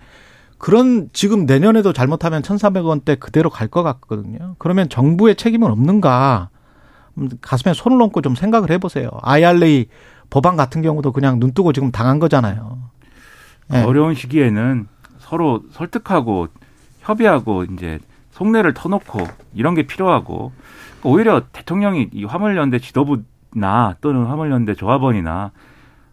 그런 0.58 1.10
지금 1.12 1.44
내년에도 1.44 1.92
잘못하면 1.92 2.42
1,300원대 2.42 3.20
그대로 3.20 3.50
갈 3.50 3.68
것 3.68 3.82
같거든요. 3.82 4.54
그러면 4.58 4.88
정부의 4.88 5.36
책임은 5.36 5.70
없는가? 5.70 6.48
음, 7.18 7.28
가슴에 7.42 7.74
손을 7.74 8.00
얹고 8.00 8.22
좀 8.22 8.34
생각을 8.34 8.70
해보세요. 8.70 9.10
IRA 9.22 9.86
법안 10.30 10.56
같은 10.56 10.80
경우도 10.80 11.12
그냥 11.12 11.38
눈 11.38 11.52
뜨고 11.52 11.72
지금 11.74 11.90
당한 11.92 12.18
거잖아요. 12.18 12.78
네. 13.68 13.82
어려운 13.84 14.14
시기에는 14.14 14.86
서로 15.18 15.62
설득하고 15.72 16.48
협의하고 17.00 17.64
이제 17.64 17.98
속내를 18.32 18.74
터놓고 18.74 19.20
이런 19.54 19.74
게 19.74 19.82
필요하고 19.84 20.52
오히려 21.04 21.42
대통령이 21.52 22.10
이 22.12 22.24
화물연대 22.24 22.78
지도부나 22.78 23.96
또는 24.00 24.24
화물연대 24.26 24.74
조합원이나 24.74 25.52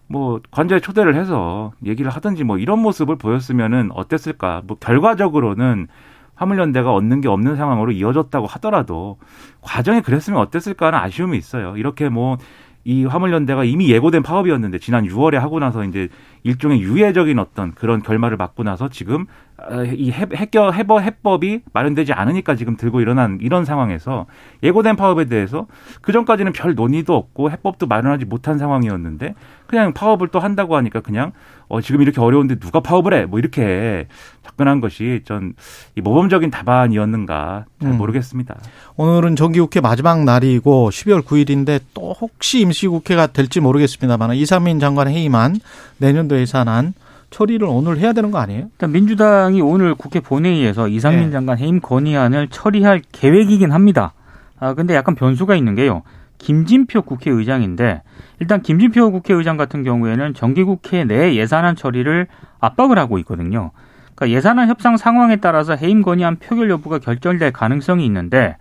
뭐 0.07 0.39
관저에 0.51 0.79
초대를 0.79 1.15
해서 1.15 1.71
얘기를 1.85 2.09
하든지 2.11 2.43
뭐 2.43 2.57
이런 2.57 2.79
모습을 2.79 3.15
보였으면은 3.17 3.89
어땠을까? 3.93 4.63
뭐 4.65 4.77
결과적으로는 4.79 5.87
화물연대가 6.35 6.93
얻는 6.93 7.21
게 7.21 7.27
없는 7.27 7.57
상황으로 7.57 7.91
이어졌다고 7.91 8.47
하더라도 8.47 9.17
과정이 9.61 10.01
그랬으면 10.01 10.39
어땠을까 10.39 10.87
하는 10.87 10.99
아쉬움이 10.99 11.37
있어요. 11.37 11.75
이렇게 11.77 12.09
뭐 12.09 12.37
이 12.85 13.05
화물연대가 13.05 13.65
이미 13.65 13.89
예고된 13.91 14.23
파업이었는데 14.23 14.79
지난 14.79 15.05
6월에 15.05 15.35
하고 15.35 15.59
나서 15.59 15.83
이제 15.83 16.09
일종의 16.43 16.81
유예적인 16.81 17.37
어떤 17.37 17.73
그런 17.73 18.01
결말을 18.01 18.37
맞고 18.37 18.63
나서 18.63 18.89
지금 18.89 19.21
어, 19.21 19.48
이 19.93 20.11
해결 20.11 20.73
해법 20.73 21.01
해법이 21.01 21.61
마련되지 21.73 22.13
않으니까 22.13 22.55
지금 22.55 22.77
들고 22.77 23.01
일어난 23.01 23.37
이런 23.41 23.65
상황에서 23.65 24.25
예고된 24.63 24.95
파업에 24.95 25.25
대해서 25.25 25.67
그 26.01 26.11
전까지는 26.11 26.53
별 26.53 26.75
논의도 26.75 27.15
없고 27.15 27.51
해법도 27.51 27.87
마련하지 27.87 28.25
못한 28.25 28.57
상황이었는데 28.57 29.35
그냥 29.67 29.93
파업을 29.93 30.29
또 30.29 30.39
한다고 30.39 30.75
하니까 30.77 31.01
그냥 31.01 31.31
어 31.67 31.81
지금 31.81 32.01
이렇게 32.01 32.19
어려운데 32.19 32.55
누가 32.55 32.79
파업을 32.79 33.13
해? 33.13 33.25
뭐 33.25 33.37
이렇게 33.37 34.07
접근한 34.43 34.81
것이 34.81 35.21
전 35.25 35.53
이 35.95 36.01
모범적인 36.01 36.51
답안이었는가 36.51 37.65
잘 37.81 37.91
음. 37.91 37.97
모르겠습니다. 37.97 38.55
음. 38.57 38.69
오늘은 38.97 39.35
정기국회 39.35 39.81
마지막 39.81 40.23
날이고 40.23 40.89
12월 40.89 41.23
9일인데 41.23 41.81
또 41.93 42.13
혹시 42.13 42.61
임시국회가 42.61 43.27
될지 43.27 43.59
모르겠습니다만 43.59 44.35
이상민 44.35 44.79
장관 44.79 45.07
회의만 45.07 45.57
내년도 45.97 46.39
예산안 46.39 46.93
처리를 47.29 47.67
오늘 47.67 47.97
해야 47.97 48.13
되는 48.13 48.31
거 48.31 48.39
아니에요? 48.39 48.67
일단 48.71 48.91
민주당이 48.91 49.61
오늘 49.61 49.95
국회 49.95 50.19
본회의에서 50.19 50.87
이상민 50.87 51.25
네. 51.25 51.31
장관 51.31 51.57
해임 51.57 51.79
건의안을 51.79 52.47
처리할 52.49 53.01
계획이긴 53.11 53.71
합니다. 53.71 54.13
아 54.59 54.73
근데 54.73 54.95
약간 54.95 55.15
변수가 55.15 55.55
있는 55.55 55.75
게요. 55.75 56.03
김진표 56.37 57.03
국회의장인데 57.03 58.01
일단 58.39 58.61
김진표 58.61 59.11
국회의장 59.11 59.57
같은 59.57 59.83
경우에는 59.83 60.33
정기국회 60.33 61.03
내 61.03 61.35
예산안 61.35 61.75
처리를 61.75 62.27
압박을 62.59 62.97
하고 62.97 63.19
있거든요. 63.19 63.71
그러니까 64.15 64.35
예산안 64.35 64.69
협상 64.69 64.97
상황에 64.97 65.37
따라서 65.37 65.75
해임 65.75 66.01
건의안 66.01 66.37
표결 66.37 66.69
여부가 66.69 66.99
결정될 66.99 67.51
가능성이 67.51 68.05
있는데 68.05 68.57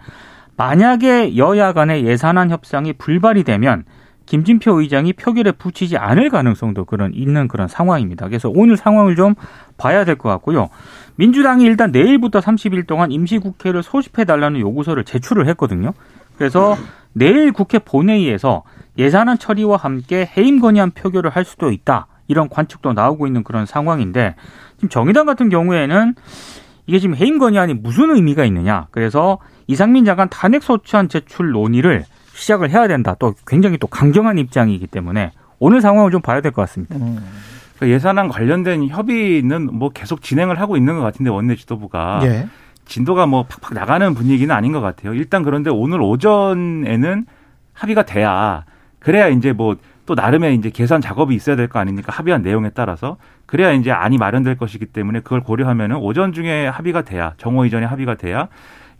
만약에 0.56 1.36
여야 1.36 1.72
간의 1.72 2.04
예산안 2.04 2.50
협상이 2.50 2.92
불발이 2.92 3.44
되면 3.44 3.84
김진표 4.28 4.82
의장이 4.82 5.14
표결에 5.14 5.52
붙이지 5.52 5.96
않을 5.96 6.28
가능성도 6.28 6.84
그런 6.84 7.14
있는 7.14 7.48
그런 7.48 7.66
상황입니다. 7.66 8.28
그래서 8.28 8.50
오늘 8.54 8.76
상황을 8.76 9.16
좀 9.16 9.34
봐야 9.78 10.04
될 10.04 10.16
것 10.16 10.28
같고요. 10.28 10.68
민주당이 11.16 11.64
일단 11.64 11.92
내일부터 11.92 12.40
30일 12.40 12.86
동안 12.86 13.10
임시국회를 13.10 13.82
소집해 13.82 14.26
달라는 14.26 14.60
요구서를 14.60 15.04
제출을 15.04 15.48
했거든요. 15.48 15.94
그래서 16.36 16.76
내일 17.14 17.52
국회 17.52 17.78
본회의에서 17.78 18.64
예산안 18.98 19.38
처리와 19.38 19.78
함께 19.78 20.28
해임 20.36 20.60
건의안 20.60 20.90
표결을 20.90 21.30
할 21.30 21.46
수도 21.46 21.72
있다. 21.72 22.06
이런 22.26 22.50
관측도 22.50 22.92
나오고 22.92 23.26
있는 23.26 23.42
그런 23.42 23.64
상황인데 23.64 24.34
지금 24.76 24.90
정의당 24.90 25.24
같은 25.24 25.48
경우에는 25.48 26.14
이게 26.86 26.98
지금 26.98 27.16
해임 27.16 27.38
건의안이 27.38 27.74
무슨 27.74 28.14
의미가 28.14 28.44
있느냐. 28.44 28.88
그래서 28.90 29.38
이상민 29.68 30.04
장관 30.04 30.28
탄핵 30.28 30.62
소추안 30.62 31.08
제출 31.08 31.50
논의를 31.52 32.04
시작을 32.38 32.70
해야 32.70 32.88
된다. 32.88 33.14
또 33.18 33.34
굉장히 33.46 33.78
또 33.78 33.86
강경한 33.86 34.38
입장이기 34.38 34.86
때문에 34.86 35.32
오늘 35.58 35.80
상황을 35.80 36.10
좀 36.10 36.20
봐야 36.22 36.40
될 36.40 36.52
것 36.52 36.62
같습니다. 36.62 36.96
음. 36.96 37.18
그 37.78 37.88
예산안 37.88 38.28
관련된 38.28 38.88
협의는 38.88 39.68
뭐 39.72 39.90
계속 39.90 40.22
진행을 40.22 40.60
하고 40.60 40.76
있는 40.76 40.96
것 40.96 41.02
같은데 41.02 41.30
원내 41.30 41.54
지도부가 41.56 42.20
예. 42.24 42.48
진도가 42.86 43.26
뭐 43.26 43.44
팍팍 43.44 43.74
나가는 43.74 44.14
분위기는 44.14 44.52
아닌 44.54 44.72
것 44.72 44.80
같아요. 44.80 45.14
일단 45.14 45.42
그런데 45.42 45.70
오늘 45.70 46.00
오전에는 46.00 47.26
합의가 47.74 48.02
돼야 48.04 48.64
그래야 48.98 49.28
이제 49.28 49.52
뭐 49.52 49.76
또 50.08 50.14
나름의 50.14 50.54
이제 50.54 50.70
계산 50.70 51.02
작업이 51.02 51.34
있어야 51.34 51.54
될 51.54 51.68
거 51.68 51.78
아닙니까? 51.80 52.10
합의한 52.14 52.40
내용에 52.40 52.70
따라서 52.70 53.18
그래야 53.44 53.72
이제 53.72 53.90
안이 53.90 54.16
마련될 54.16 54.56
것이기 54.56 54.86
때문에 54.86 55.20
그걸 55.20 55.42
고려하면은 55.42 55.96
오전 55.96 56.32
중에 56.32 56.66
합의가 56.66 57.02
돼야 57.02 57.34
정오 57.36 57.66
이전에 57.66 57.84
합의가 57.84 58.14
돼야 58.14 58.48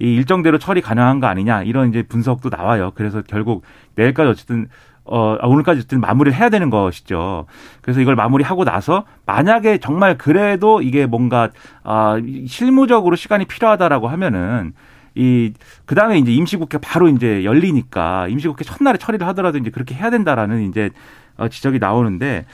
이 0.00 0.14
일정대로 0.14 0.58
처리 0.58 0.80
가능한 0.80 1.20
거 1.20 1.26
아니냐 1.26 1.62
이런 1.62 1.88
이제 1.88 2.02
분석도 2.02 2.50
나와요. 2.50 2.92
그래서 2.94 3.22
결국 3.26 3.62
내일까지 3.96 4.30
어쨌든 4.30 4.68
어, 5.10 5.36
아, 5.40 5.46
오늘까지 5.46 5.78
어쨌든 5.78 6.00
마무리를 6.00 6.38
해야 6.38 6.50
되는 6.50 6.68
것이죠. 6.68 7.46
그래서 7.80 8.00
이걸 8.00 8.14
마무리하고 8.14 8.64
나서 8.64 9.04
만약에 9.24 9.78
정말 9.78 10.18
그래도 10.18 10.82
이게 10.82 11.06
뭔가, 11.06 11.48
아, 11.82 12.20
실무적으로 12.46 13.16
시간이 13.16 13.46
필요하다라고 13.46 14.08
하면은 14.08 14.74
이, 15.14 15.52
그 15.86 15.94
다음에 15.94 16.18
이제 16.18 16.32
임시국회 16.32 16.78
바로 16.78 17.08
이제 17.08 17.42
열리니까 17.42 18.28
임시국회 18.28 18.64
첫날에 18.64 18.98
처리를 18.98 19.26
하더라도 19.28 19.56
이제 19.58 19.70
그렇게 19.70 19.94
해야 19.94 20.10
된다라는 20.10 20.68
이제 20.68 20.90
어, 21.38 21.48
지적이 21.48 21.78
나오는데 21.78 22.44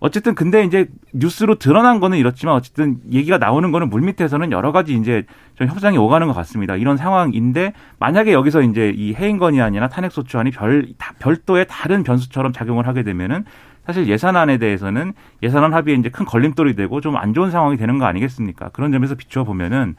어쨌든 0.00 0.34
근데 0.34 0.64
이제 0.64 0.88
뉴스로 1.12 1.56
드러난 1.56 2.00
거는 2.00 2.18
이렇지만 2.18 2.54
어쨌든 2.54 2.98
얘기가 3.12 3.38
나오는 3.38 3.70
거는 3.70 3.90
물밑에서는 3.90 4.52
여러 4.52 4.72
가지 4.72 4.94
이제 4.94 5.24
좀 5.58 5.66
협상이 5.66 5.98
오가는 5.98 6.24
것 6.28 6.34
같습니다. 6.34 6.76
이런 6.76 6.96
상황인데 6.96 7.72
만약에 7.98 8.32
여기서 8.32 8.62
이제 8.62 8.92
이 8.94 9.12
해임건이 9.12 9.60
아니라 9.60 9.88
탄핵 9.88 10.12
소추안이 10.12 10.52
별 10.52 10.86
별도의 11.18 11.66
다른 11.68 12.04
변수처럼 12.04 12.52
작용을 12.52 12.86
하게 12.86 13.02
되면은 13.02 13.44
사실 13.84 14.06
예산안에 14.06 14.58
대해서는 14.58 15.14
예산안 15.42 15.74
합의에 15.74 15.96
이제 15.96 16.10
큰 16.10 16.24
걸림돌이 16.26 16.76
되고 16.76 17.00
좀 17.00 17.16
안 17.16 17.34
좋은 17.34 17.50
상황이 17.50 17.76
되는 17.76 17.98
거 17.98 18.04
아니겠습니까? 18.04 18.68
그런 18.68 18.92
점에서 18.92 19.16
비추어 19.16 19.42
보면은 19.42 19.96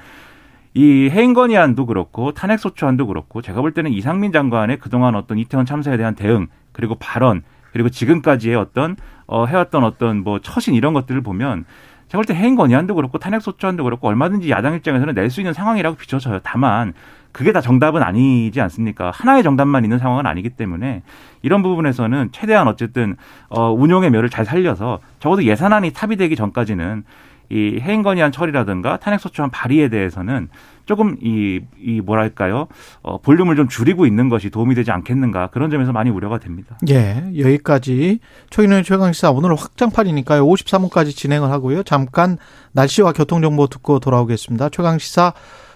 이 0.75 1.09
해임 1.11 1.33
건의안도 1.33 1.87
그렇고 1.87 2.31
탄핵 2.31 2.59
소추안도 2.59 3.07
그렇고 3.07 3.41
제가 3.41 3.59
볼 3.59 3.73
때는 3.73 3.91
이상민 3.91 4.31
장관의 4.31 4.77
그동안 4.77 5.15
어떤 5.15 5.37
이태원 5.37 5.65
참사에 5.65 5.97
대한 5.97 6.15
대응 6.15 6.47
그리고 6.71 6.95
발언 6.95 7.41
그리고 7.73 7.89
지금까지의 7.89 8.55
어떤 8.55 8.95
어 9.27 9.45
해왔던 9.45 9.83
어떤 9.83 10.23
뭐 10.23 10.39
처신 10.39 10.73
이런 10.73 10.93
것들을 10.93 11.19
보면 11.21 11.65
제가 12.09 12.21
볼 12.21 12.25
때 12.25 12.33
해임 12.35 12.55
건의안도 12.55 12.95
그렇고 12.95 13.17
탄핵 13.19 13.41
소추안도 13.41 13.83
그렇고 13.83 14.07
얼마든지 14.07 14.49
야당 14.49 14.73
입장에서는 14.75 15.13
낼 15.13 15.29
수 15.29 15.41
있는 15.41 15.53
상황이라고 15.53 15.95
비춰져요. 15.95 16.39
다만 16.43 16.93
그게 17.31 17.51
다 17.51 17.61
정답은 17.61 18.01
아니지 18.01 18.59
않습니까? 18.61 19.11
하나의 19.13 19.43
정답만 19.43 19.83
있는 19.83 19.99
상황은 19.99 20.25
아니기 20.25 20.49
때문에 20.49 21.03
이런 21.43 21.61
부분에서는 21.61 22.29
최대한 22.31 22.67
어쨌든 22.67 23.15
어 23.49 23.71
운용의 23.71 24.09
멸을 24.09 24.29
잘 24.29 24.43
살려서 24.45 24.99
적어도 25.19 25.43
예산안이 25.43 25.93
탑의되기 25.93 26.35
전까지는 26.35 27.03
이 27.51 27.79
해임 27.81 28.03
건의안 28.03 28.31
처리라든가 28.31 28.97
탄핵 28.97 29.19
소추안 29.19 29.49
발의에 29.49 29.89
대해서는 29.89 30.49
조금 30.85 31.17
이, 31.21 31.61
이 31.79 32.01
뭐랄까요, 32.01 32.67
어, 33.01 33.19
볼륨을 33.19 33.55
좀 33.55 33.67
줄이고 33.67 34.05
있는 34.05 34.29
것이 34.29 34.49
도움이 34.49 34.75
되지 34.75 34.91
않겠는가 34.91 35.47
그런 35.47 35.69
점에서 35.69 35.91
많이 35.91 36.09
우려가 36.09 36.39
됩니다. 36.39 36.77
예, 36.89 37.23
여기까지 37.37 38.19
최근의 38.49 38.83
최강 38.83 39.13
시사 39.13 39.31
오늘은 39.31 39.55
확장판이니까요. 39.57 40.45
53분까지 40.45 41.15
진행을 41.15 41.51
하고요. 41.51 41.83
잠깐 41.83 42.37
날씨와 42.71 43.13
교통 43.13 43.41
정보 43.41 43.67
듣고 43.67 43.99
돌아오겠습니다. 43.99 44.69
최강 44.69 44.97
시사 44.97 45.33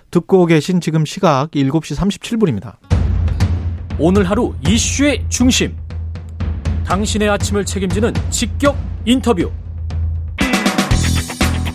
듣고 0.09 0.45
계신 0.45 0.81
지금 0.81 1.05
시각 1.05 1.51
7시 1.51 1.95
37분입니다. 1.95 2.75
오늘 3.99 4.23
하루 4.23 4.53
이슈의 4.67 5.25
중심. 5.29 5.75
당신의 6.85 7.29
아침을 7.29 7.65
책임지는 7.65 8.13
직격 8.29 8.75
인터뷰. 9.05 9.51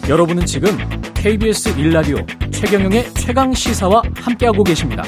여러분은 0.08 0.46
지금 0.46 0.70
KBS 1.12 1.76
1라디오 1.76 2.26
최경영의 2.50 3.12
최강 3.12 3.52
시사와 3.52 4.00
함께하고 4.16 4.64
계십니다. 4.64 5.02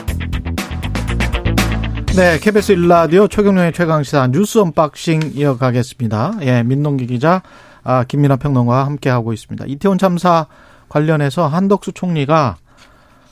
네, 2.15 2.39
KBS 2.39 2.75
1라디오 2.77 3.31
최경영의 3.31 3.73
최강 3.73 4.03
시사 4.03 4.27
뉴스 4.27 4.59
unboxing 4.59 5.33
이어가겠습니다. 5.35 6.35
예, 6.43 6.63
민동기 6.63 7.07
기자, 7.07 7.41
아, 7.83 8.05
김민하 8.05 8.37
평론가와 8.37 8.85
함께하고 8.85 9.33
있습니다. 9.33 9.65
이태원 9.69 9.97
참사 9.97 10.47
관련해서 10.91 11.47
한덕수 11.47 11.93
총리가 11.93 12.57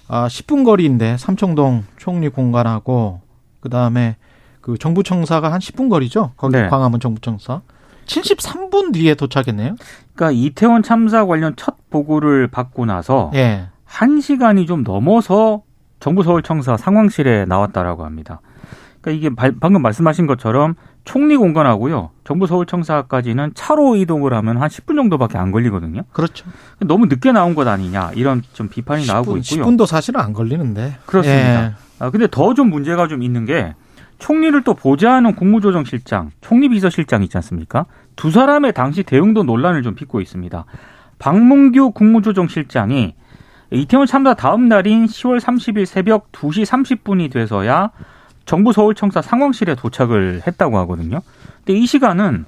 아, 0.08 0.26
10분 0.26 0.64
거리인데 0.64 1.18
삼청동 1.18 1.84
총리 1.98 2.30
공관하고 2.30 3.20
그다음에 3.60 4.16
그 4.62 4.78
정부청사가 4.78 5.52
한 5.52 5.60
10분 5.60 5.90
거리죠. 5.90 6.32
거기 6.38 6.56
네. 6.56 6.68
광화문 6.68 6.98
정부청사. 6.98 7.60
73분 8.08 8.92
뒤에 8.92 9.14
도착했네요. 9.14 9.76
그러니까 10.14 10.30
이태원 10.32 10.82
참사 10.82 11.24
관련 11.26 11.54
첫 11.56 11.76
보고를 11.90 12.48
받고 12.48 12.86
나서 12.86 13.30
예. 13.34 13.68
한 13.84 14.20
시간이 14.20 14.66
좀 14.66 14.82
넘어서 14.82 15.62
정부 16.00 16.22
서울청사 16.22 16.76
상황실에 16.76 17.44
나왔다라고 17.46 18.04
합니다. 18.04 18.40
그러니까 19.00 19.18
이게 19.28 19.34
발- 19.34 19.54
방금 19.60 19.82
말씀하신 19.82 20.26
것처럼 20.26 20.74
총리 21.04 21.36
공간하고요. 21.36 22.10
정부 22.24 22.46
서울청사까지는 22.46 23.52
차로 23.54 23.96
이동을 23.96 24.34
하면 24.34 24.60
한 24.60 24.68
10분 24.68 24.96
정도밖에 24.96 25.38
안 25.38 25.52
걸리거든요. 25.52 26.02
그렇죠. 26.12 26.44
너무 26.80 27.06
늦게 27.06 27.32
나온 27.32 27.54
것 27.54 27.66
아니냐 27.66 28.10
이런 28.14 28.42
좀 28.52 28.68
비판이 28.68 29.06
나오고 29.06 29.36
10분, 29.36 29.52
있고요. 29.52 29.64
10분도 29.66 29.86
사실은 29.86 30.20
안 30.20 30.32
걸리는데. 30.32 30.96
그렇습니다. 31.06 31.64
예. 31.66 31.72
아, 32.00 32.10
근데 32.10 32.26
더 32.30 32.52
좀 32.54 32.68
문제가 32.70 33.08
좀 33.08 33.22
있는 33.22 33.44
게 33.44 33.74
총리를 34.18 34.62
또 34.64 34.74
보좌하는 34.74 35.34
국무조정실장, 35.34 36.30
총리 36.40 36.68
비서실장 36.68 37.22
있지 37.22 37.36
않습니까? 37.38 37.86
두 38.16 38.30
사람의 38.30 38.72
당시 38.72 39.02
대응도 39.02 39.44
논란을 39.44 39.82
좀 39.82 39.94
빚고 39.94 40.20
있습니다. 40.20 40.64
박문규 41.18 41.92
국무조정실장이 41.92 43.14
이태원 43.70 44.06
참사 44.06 44.34
다음 44.34 44.68
날인 44.68 45.06
10월 45.06 45.40
30일 45.40 45.84
새벽 45.84 46.32
2시 46.32 46.64
30분이 46.64 47.30
돼서야 47.30 47.90
정부 48.44 48.72
서울청사 48.72 49.20
상황실에 49.20 49.74
도착을 49.74 50.42
했다고 50.46 50.78
하거든요. 50.78 51.20
근데 51.58 51.78
이 51.78 51.86
시간은 51.86 52.46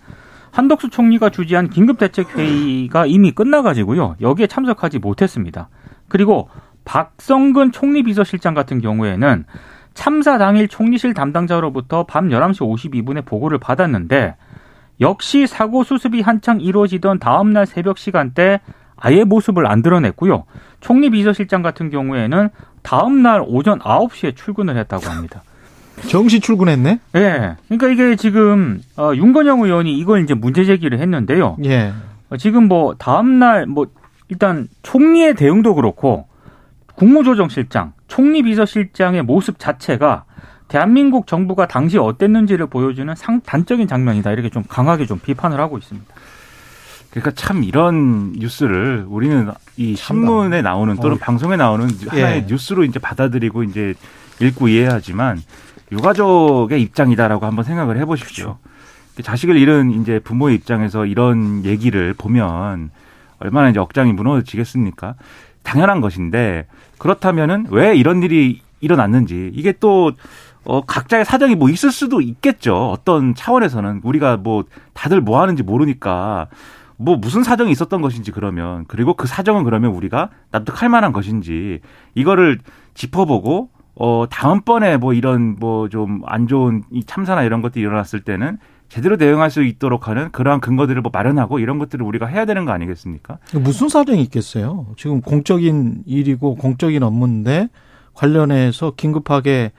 한덕수 0.50 0.89
총리가 0.89 1.31
주재한 1.31 1.69
긴급대책회의가 1.69 3.07
이미 3.07 3.33
끝나가지고요. 3.33 4.17
여기에 4.21 4.47
참석하지 4.47 4.99
못했습니다. 4.99 5.69
그리고 6.09 6.49
박성근 6.85 7.71
총리 7.73 8.03
비서실장 8.03 8.55
같은 8.55 8.81
경우에는 8.81 9.45
참사 9.95 10.39
당일 10.39 10.69
총리실 10.69 11.15
담당자로부터 11.15 12.05
밤 12.05 12.29
11시 12.29 12.61
52분에 12.61 13.25
보고를 13.25 13.59
받았는데 13.59 14.37
역시 15.01 15.47
사고 15.47 15.83
수습이 15.83 16.21
한창 16.21 16.61
이루어지던 16.61 17.19
다음날 17.19 17.67
새벽 17.67 17.99
시간대 17.99 18.61
아예 18.97 19.25
모습을 19.25 19.67
안 19.67 19.83
드러냈고요. 19.83 20.45
총리 20.81 21.11
비서실장 21.11 21.63
같은 21.63 21.91
경우에는 21.91 22.51
다음날 22.83 23.43
오전 23.47 23.79
9시에 23.79 24.37
출근을 24.37 24.77
했다고 24.77 25.07
합니다. 25.07 25.43
정시 26.09 26.41
출근했네? 26.41 27.01
예. 27.17 27.57
그러니까 27.69 27.89
이게 27.89 28.17
지금 28.17 28.81
어, 28.97 29.13
윤건영 29.15 29.61
의원이 29.61 29.99
이걸 29.99 30.23
이제 30.23 30.35
문제 30.35 30.65
제기를 30.65 30.99
했는데요. 30.99 31.57
예. 31.65 31.93
어, 32.31 32.37
지금 32.37 32.69
뭐 32.69 32.95
다음날 32.99 33.67
뭐 33.67 33.87
일단 34.29 34.69
총리의 34.83 35.35
대응도 35.35 35.75
그렇고 35.75 36.27
국무조정실장, 36.95 37.93
총리 38.11 38.43
비서실장의 38.43 39.23
모습 39.23 39.59
자체가 39.59 40.25
대한민국 40.69 41.26
정부가 41.26 41.67
당시 41.67 41.97
어땠는지를 41.97 42.67
보여주는 42.67 43.13
상 43.15 43.41
단적인 43.41 43.89
장면이다 43.89 44.32
이렇게 44.32 44.50
좀 44.50 44.65
강하게 44.69 45.06
좀 45.06 45.19
비판을 45.19 45.58
하고 45.58 45.78
있습니다. 45.78 46.13
그러니까 47.11 47.30
참 47.35 47.65
이런 47.65 48.32
뉴스를 48.32 49.04
우리는 49.08 49.50
이 49.76 49.97
신문에 49.97 50.61
나오는 50.61 50.97
또는 50.97 51.17
어. 51.17 51.19
방송에 51.19 51.56
나오는 51.56 51.89
하나의 52.08 52.43
예. 52.43 52.47
뉴스로 52.47 52.85
이제 52.85 52.99
받아들이고 52.99 53.63
이제 53.65 53.95
읽고 54.41 54.69
이해하지만 54.69 55.41
유가족의 55.93 56.82
입장이다라고 56.82 57.47
한번 57.47 57.65
생각을 57.65 57.99
해보십시오. 57.99 58.58
자식을 59.23 59.56
잃은 59.56 60.00
이제 60.00 60.19
부모의 60.19 60.56
입장에서 60.56 61.06
이런 61.06 61.65
얘기를 61.65 62.15
보면 62.15 62.91
얼마나 63.39 63.71
이제 63.71 63.78
억장이 63.80 64.13
무너지겠습니까? 64.13 65.15
당연한 65.63 66.00
것인데 66.00 66.67
그렇다면은 67.00 67.67
왜 67.71 67.97
이런 67.97 68.23
일이 68.23 68.60
일어났는지. 68.80 69.50
이게 69.54 69.73
또 69.80 70.13
어, 70.65 70.82
각자의 70.82 71.25
사정이 71.25 71.56
뭐 71.56 71.71
있을 71.71 71.91
수도 71.91 72.21
있겠죠. 72.21 72.91
어떤 72.91 73.34
차원에서는. 73.34 74.02
우리가 74.04 74.36
뭐 74.36 74.65
다들 74.93 75.21
뭐 75.21 75.41
하는지 75.41 75.63
모르니까. 75.65 76.47
뭐 76.99 77.17
무슨 77.17 77.43
사정이 77.43 77.73
있었던 77.73 78.02
것인지 78.02 78.30
그러면. 78.30 78.84
그리고 78.86 79.15
그 79.15 79.26
사정은 79.26 79.65
그러면 79.65 79.93
우리가 79.93 80.28
납득할 80.52 80.89
만한 80.91 81.13
것인지. 81.13 81.80
이거를 82.15 82.58
짚어보고 82.95 83.71
어 83.97 84.25
다음번에 84.30 84.99
뭐 84.99 85.15
이런 85.15 85.56
뭐 85.58 85.89
좀 85.89 86.23
안 86.26 86.47
좋은 86.47 86.82
이 86.93 87.02
참사나 87.04 87.43
이런 87.43 87.63
것들이 87.63 87.82
일어났을 87.82 88.21
때는 88.21 88.58
제대로 88.91 89.17
대응할 89.17 89.50
수 89.50 89.63
있도록 89.63 90.09
하는 90.09 90.33
그러한 90.33 90.61
근거들을 90.61 91.00
뭐 91.00 91.11
마련하고 91.15 91.61
이런 91.61 91.79
것들을 91.79 92.05
우리가 92.05 92.26
해야 92.26 92.45
되는 92.45 92.65
거 92.65 92.73
아니겠습니까? 92.73 93.39
무슨 93.55 93.89
사정이 93.89 94.21
있겠어요? 94.25 94.87
지금 94.97 95.21
공적인 95.21 96.03
일이고 96.07 96.57
공적인 96.57 97.03
업무인데 97.05 97.69
관련해서 98.15 98.95
긴급하게 98.97 99.71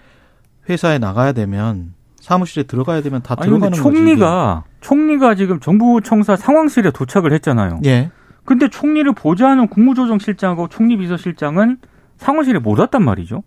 회사에 0.70 0.98
나가야 0.98 1.34
되면 1.34 1.94
사무실에 2.22 2.64
들어가야 2.64 3.02
되면 3.02 3.22
다 3.22 3.36
아니 3.38 3.50
들어가는 3.50 3.78
총리가 3.78 4.64
총리가 4.80 5.36
지금 5.36 5.60
정부 5.60 6.00
청사 6.02 6.38
상황실에 6.38 6.92
도착을 6.92 7.34
했잖아요. 7.34 7.76
거지. 7.76 7.90
예. 7.90 8.12
근데 8.46 8.70
총리를 8.70 9.12
보좌하는 9.14 9.68
국무조정실장하고 9.68 10.70
총리 10.70 10.96
비서실장은 10.96 11.78
상황실에 12.16 12.60
못 12.60 12.80
왔단 12.80 13.04
말이죠. 13.04 13.44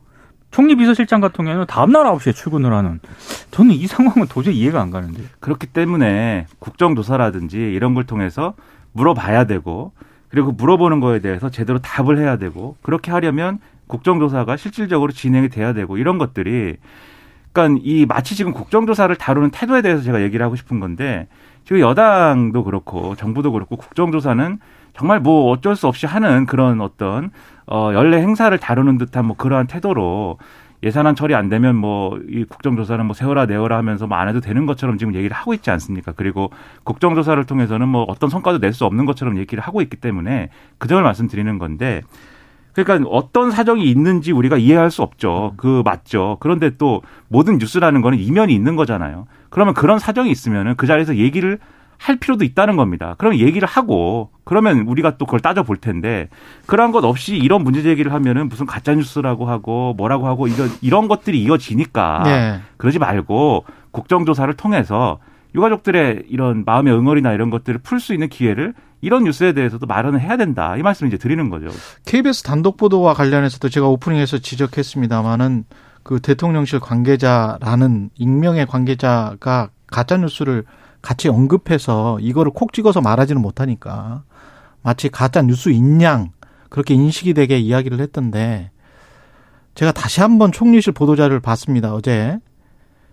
총리 0.54 0.76
비서실장 0.76 1.20
같은 1.20 1.44
경우에는 1.44 1.66
다음날 1.66 2.04
9시에 2.04 2.32
출근을 2.32 2.72
하는. 2.72 3.00
저는 3.50 3.72
이 3.72 3.88
상황은 3.88 4.28
도저히 4.28 4.56
이해가 4.58 4.80
안 4.80 4.92
가는데. 4.92 5.24
그렇기 5.40 5.66
때문에 5.66 6.46
국정조사라든지 6.60 7.58
이런 7.58 7.94
걸 7.94 8.04
통해서 8.04 8.54
물어봐야 8.92 9.46
되고 9.46 9.90
그리고 10.28 10.52
물어보는 10.52 11.00
거에 11.00 11.18
대해서 11.18 11.50
제대로 11.50 11.80
답을 11.80 12.18
해야 12.18 12.36
되고 12.36 12.76
그렇게 12.82 13.10
하려면 13.10 13.58
국정조사가 13.88 14.56
실질적으로 14.56 15.10
진행이 15.10 15.48
돼야 15.48 15.72
되고 15.72 15.98
이런 15.98 16.18
것들이 16.18 16.76
그러니까 17.52 17.80
이 17.82 18.06
마치 18.06 18.36
지금 18.36 18.52
국정조사를 18.52 19.14
다루는 19.16 19.50
태도에 19.50 19.82
대해서 19.82 20.04
제가 20.04 20.22
얘기를 20.22 20.46
하고 20.46 20.54
싶은 20.54 20.78
건데 20.78 21.26
지금 21.64 21.80
여당도 21.80 22.62
그렇고 22.62 23.16
정부도 23.16 23.50
그렇고 23.50 23.74
국정조사는 23.74 24.60
정말 24.96 25.20
뭐 25.20 25.50
어쩔 25.50 25.76
수 25.76 25.86
없이 25.88 26.06
하는 26.06 26.46
그런 26.46 26.80
어떤 26.80 27.30
어 27.66 27.90
연례 27.94 28.18
행사를 28.20 28.56
다루는 28.58 28.98
듯한 28.98 29.26
뭐 29.26 29.36
그러한 29.36 29.66
태도로 29.66 30.38
예산안 30.82 31.14
처리 31.16 31.34
안 31.34 31.48
되면 31.48 31.76
뭐 31.76 32.18
이 32.28 32.44
국정조사는 32.44 33.06
뭐 33.06 33.14
세워라 33.14 33.46
내워라 33.46 33.76
하면서 33.78 34.06
뭐 34.06 34.18
안 34.18 34.28
해도 34.28 34.40
되는 34.40 34.66
것처럼 34.66 34.98
지금 34.98 35.14
얘기를 35.14 35.34
하고 35.34 35.54
있지 35.54 35.70
않습니까? 35.70 36.12
그리고 36.12 36.50
국정조사를 36.84 37.42
통해서는 37.44 37.88
뭐 37.88 38.04
어떤 38.08 38.28
성과도 38.30 38.58
낼 38.58 38.72
수 38.74 38.84
없는 38.84 39.06
것처럼 39.06 39.38
얘기를 39.38 39.62
하고 39.62 39.80
있기 39.82 39.96
때문에 39.96 40.50
그 40.78 40.86
점을 40.88 41.02
말씀드리는 41.02 41.58
건데 41.58 42.02
그러니까 42.74 43.08
어떤 43.10 43.50
사정이 43.52 43.84
있는지 43.88 44.32
우리가 44.32 44.56
이해할 44.58 44.90
수 44.90 45.02
없죠. 45.02 45.54
그 45.56 45.82
맞죠. 45.84 46.36
그런데 46.40 46.70
또 46.76 47.02
모든 47.28 47.58
뉴스라는 47.58 48.02
거는 48.02 48.18
이면이 48.18 48.52
있는 48.52 48.74
거잖아요. 48.76 49.26
그러면 49.48 49.74
그런 49.74 49.98
사정이 50.00 50.30
있으면은 50.30 50.74
그 50.76 50.86
자리에서 50.88 51.16
얘기를 51.16 51.58
할 51.98 52.16
필요도 52.16 52.44
있다는 52.44 52.76
겁니다. 52.76 53.14
그럼 53.18 53.36
얘기를 53.36 53.66
하고 53.66 54.30
그러면 54.44 54.80
우리가 54.80 55.16
또 55.16 55.26
그걸 55.26 55.40
따져 55.40 55.62
볼 55.62 55.76
텐데 55.76 56.28
그런 56.66 56.92
것 56.92 57.04
없이 57.04 57.36
이런 57.36 57.62
문제 57.64 57.82
제기를 57.82 58.12
하면은 58.12 58.48
무슨 58.48 58.66
가짜 58.66 58.94
뉴스라고 58.94 59.46
하고 59.46 59.94
뭐라고 59.96 60.26
하고 60.26 60.46
이런 60.46 60.68
이런 60.82 61.08
것들이 61.08 61.42
이어지니까 61.42 62.22
예. 62.26 62.60
그러지 62.76 62.98
말고 62.98 63.64
국정조사를 63.90 64.52
통해서 64.54 65.18
유가족들의 65.54 66.24
이런 66.28 66.64
마음의 66.64 66.92
응어리나 66.92 67.32
이런 67.32 67.50
것들을 67.50 67.80
풀 67.82 68.00
수 68.00 68.12
있는 68.12 68.28
기회를 68.28 68.74
이런 69.00 69.24
뉴스에 69.24 69.52
대해서도 69.52 69.86
마련을 69.86 70.20
해야 70.20 70.36
된다. 70.36 70.76
이 70.76 70.82
말씀을 70.82 71.08
이제 71.12 71.18
드리는 71.18 71.50
거죠. 71.50 71.68
KBS 72.06 72.42
단독 72.42 72.76
보도와 72.76 73.14
관련해서도 73.14 73.68
제가 73.68 73.86
오프닝에서 73.86 74.38
지적했습니다마는 74.38 75.64
그 76.02 76.20
대통령실 76.20 76.80
관계자라는 76.80 78.10
익명의 78.16 78.66
관계자가 78.66 79.68
가짜 79.86 80.16
뉴스를 80.16 80.64
같이 81.04 81.28
언급해서 81.28 82.18
이거를 82.20 82.50
콕 82.52 82.72
찍어서 82.72 83.02
말하지는 83.02 83.42
못하니까 83.42 84.24
마치 84.82 85.10
가짜 85.10 85.42
뉴스 85.42 85.68
인양 85.68 86.30
그렇게 86.70 86.94
인식이 86.94 87.34
되게 87.34 87.58
이야기를 87.58 88.00
했던데 88.00 88.70
제가 89.74 89.92
다시 89.92 90.22
한번 90.22 90.50
총리실 90.50 90.94
보도자를 90.94 91.40
봤습니다 91.40 91.92
어제 91.92 92.38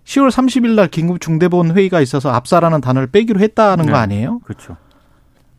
10월 0.04 0.30
30일 0.30 0.70
날 0.70 0.88
긴급 0.88 1.20
중대본 1.20 1.76
회의가 1.76 2.00
있어서 2.00 2.30
압사라는 2.30 2.80
단어를 2.80 3.08
빼기로 3.08 3.40
했다는 3.40 3.84
거 3.84 3.92
네. 3.92 3.98
아니에요? 3.98 4.38
그렇죠. 4.40 4.78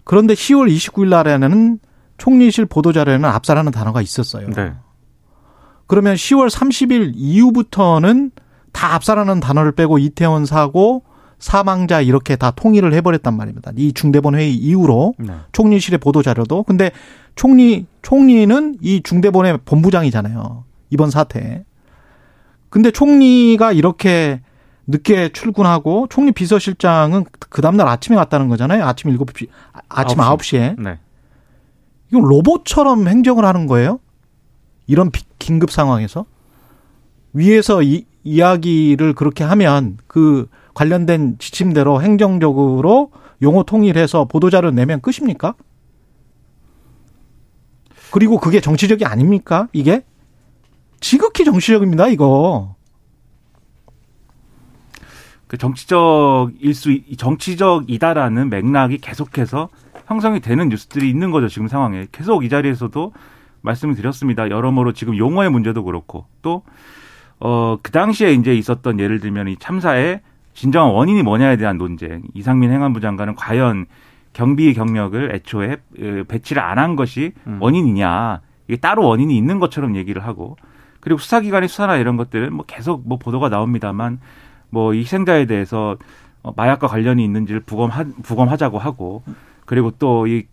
그런데 0.04 0.34
10월 0.34 0.76
29일 0.76 1.10
날에는 1.10 1.80
총리실 2.18 2.66
보도자료에는 2.66 3.30
압사라는 3.30 3.72
단어가 3.72 4.02
있었어요. 4.02 4.50
네. 4.50 4.74
그러면 5.86 6.16
10월 6.16 6.50
30일 6.50 7.14
이후부터는 7.16 8.32
다 8.74 8.96
압사라는 8.96 9.40
단어를 9.40 9.72
빼고 9.74 10.00
이태원 10.00 10.46
사고 10.46 11.04
사망자 11.44 12.00
이렇게 12.00 12.38
다 12.38 12.52
통일을 12.52 12.94
해버렸단 12.94 13.36
말입니다. 13.36 13.74
이 13.76 13.92
중대본 13.92 14.36
회의 14.36 14.56
이후로 14.56 15.16
네. 15.20 15.34
총리실의 15.52 16.00
보도 16.00 16.24
자료도 16.24 16.64
근데 16.64 16.92
총리 17.36 17.86
총리는 18.02 18.78
이 18.80 19.04
중대본의 19.04 19.60
본부장이잖아요. 19.66 20.64
이번 20.90 21.10
사태. 21.12 21.66
근데 22.70 22.92
총리가 22.92 23.74
이렇게 23.74 24.40
늦게 24.88 25.34
출근하고 25.34 26.08
총리 26.10 26.32
비서실장은 26.32 27.26
그 27.50 27.62
다음날 27.62 27.90
아침에 27.90 28.16
왔다는 28.16 28.48
거잖아요. 28.48 28.86
아침 28.86 29.12
7시, 29.14 29.50
아, 29.74 29.80
아침 29.90 30.20
9시. 30.20 30.38
9시 30.38 30.58
에. 30.62 30.76
네. 30.80 30.98
이거 32.10 32.22
로봇처럼 32.22 33.06
행정을 33.06 33.44
하는 33.44 33.68
거예요? 33.68 34.00
이런 34.88 35.12
비- 35.12 35.26
긴급 35.40 35.72
상황에서? 35.72 36.26
위에서 37.34 37.82
이, 37.84 38.06
이야기를 38.24 39.14
그렇게 39.14 39.44
하면 39.44 39.98
그 40.08 40.48
관련된 40.74 41.38
지침대로 41.40 42.02
행정적으로 42.02 43.12
용어 43.42 43.64
통일해서 43.64 44.26
보도자료 44.26 44.72
내면 44.72 45.02
끝입니까? 45.02 45.56
그리고 48.12 48.40
그게 48.40 48.60
정치적이 48.62 49.06
아닙니까? 49.06 49.68
이게? 49.74 50.04
지극히 51.00 51.44
정치적입니다, 51.46 52.08
이거. 52.08 52.76
그 55.48 55.58
정치적일 55.58 56.74
수 56.74 56.92
있- 56.92 57.18
정치적이다라는 57.18 58.50
맥락이 58.50 58.98
계속해서 59.00 59.70
형성이 60.08 60.40
되는 60.40 60.70
뉴스들이 60.70 61.10
있는 61.10 61.30
거죠 61.32 61.48
지금 61.48 61.68
상황에 61.68 62.08
계속 62.12 62.44
이 62.44 62.50
자리에서도 62.50 63.14
말씀을 63.62 63.96
드렸습니다 63.96 64.50
여러모로 64.50 64.94
지금 64.94 65.16
용어의 65.18 65.50
문제도 65.52 65.84
그렇고 65.84 66.26
또 66.42 66.64
어 67.40 67.78
그 67.84 67.92
당시에 67.92 68.34
이제 68.34 68.56
있었던 68.56 69.00
예를 69.00 69.20
들면 69.20 69.48
이 69.50 69.58
참사의 69.58 70.22
진정한 70.54 70.92
원인이 70.94 71.24
뭐냐에 71.24 71.58
대한 71.58 71.78
논쟁. 71.78 72.24
이상민 72.34 72.72
행안부 72.72 73.00
장관은 73.02 73.36
과연 73.36 73.86
경비 74.34 74.74
경력을 74.74 75.34
애초에 75.36 75.78
에, 76.00 76.24
배치를 76.24 76.62
안 76.62 76.78
한 76.80 76.96
것이 76.96 77.34
음. 77.48 77.58
원인이냐. 77.62 78.42
이게 78.68 78.78
따로 78.78 79.08
원인이 79.08 79.36
있는 79.38 79.60
것처럼 79.60 79.96
얘기를 79.96 80.24
하고. 80.26 80.58
그리고 81.00 81.20
수사기관의 81.20 81.68
수사나 81.70 81.98
이런 81.98 82.16
것들은 82.18 82.54
뭐 82.54 82.66
계속 82.66 83.08
뭐 83.08 83.18
보도가 83.18 83.50
나옵니다만 83.50 84.20
뭐 84.70 84.94
이 84.94 85.00
희생자에 85.00 85.46
대해서 85.46 85.98
어, 86.44 86.54
마약과 86.56 86.88
관련이 86.88 87.24
있는지를 87.24 87.62
부검하, 87.62 88.06
부검하자고 88.24 88.78
하고. 88.80 89.24
그리고 89.66 89.92
또이 89.92 90.44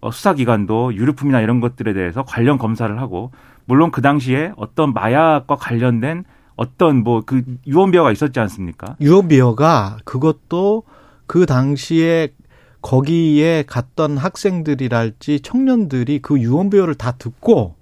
어, 0.00 0.10
수사기관도 0.10 0.94
유류품이나 0.94 1.40
이런 1.40 1.60
것들에 1.60 1.92
대해서 1.92 2.22
관련 2.24 2.58
검사를 2.58 2.98
하고. 3.00 3.30
물론 3.66 3.90
그 3.90 4.02
당시에 4.02 4.52
어떤 4.56 4.92
마약과 4.92 5.56
관련된 5.56 6.24
어떤 6.60 7.02
뭐 7.02 7.22
그 7.24 7.42
유언비어가 7.66 8.12
있었지 8.12 8.38
않습니까? 8.38 8.96
유언비어가 9.00 9.96
그것도 10.04 10.82
그 11.26 11.46
당시에 11.46 12.28
거기에 12.82 13.64
갔던 13.66 14.18
학생들이랄지 14.18 15.40
청년들이 15.40 16.20
그 16.20 16.38
유언비어를 16.38 16.96
다 16.96 17.12
듣고 17.12 17.76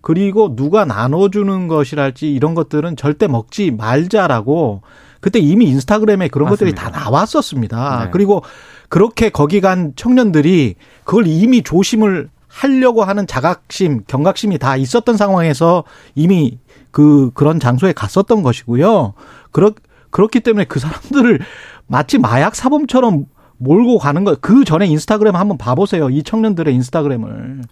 그리고 0.00 0.56
누가 0.56 0.84
나눠주는 0.86 1.68
것이랄지 1.68 2.32
이런 2.32 2.54
것들은 2.54 2.96
절대 2.96 3.26
먹지 3.26 3.70
말자라고 3.70 4.80
그때 5.20 5.38
이미 5.38 5.66
인스타그램에 5.66 6.28
그런 6.28 6.48
것들이 6.48 6.74
다 6.74 6.84
맞습니다. 6.90 7.04
나왔었습니다. 7.10 8.04
네. 8.04 8.10
그리고 8.10 8.42
그렇게 8.88 9.28
거기 9.30 9.60
간 9.60 9.92
청년들이 9.96 10.76
그걸 11.04 11.26
이미 11.26 11.62
조심을 11.62 12.28
하려고 12.54 13.02
하는 13.02 13.26
자각심, 13.26 14.04
경각심이 14.06 14.58
다 14.58 14.76
있었던 14.76 15.16
상황에서 15.16 15.82
이미 16.14 16.58
그 16.92 17.32
그런 17.34 17.58
장소에 17.58 17.92
갔었던 17.92 18.42
것이고요. 18.44 19.14
그렇 19.50 19.72
그렇기 20.10 20.40
때문에 20.40 20.64
그 20.66 20.78
사람들을 20.78 21.40
마치 21.88 22.18
마약 22.18 22.54
사범처럼 22.54 23.26
몰고 23.56 23.98
가는 23.98 24.22
거. 24.22 24.36
그 24.40 24.64
전에 24.64 24.86
인스타그램 24.86 25.34
한번 25.34 25.58
봐보세요. 25.58 26.08
이 26.10 26.22
청년들의 26.22 26.72
인스타그램을. 26.72 27.62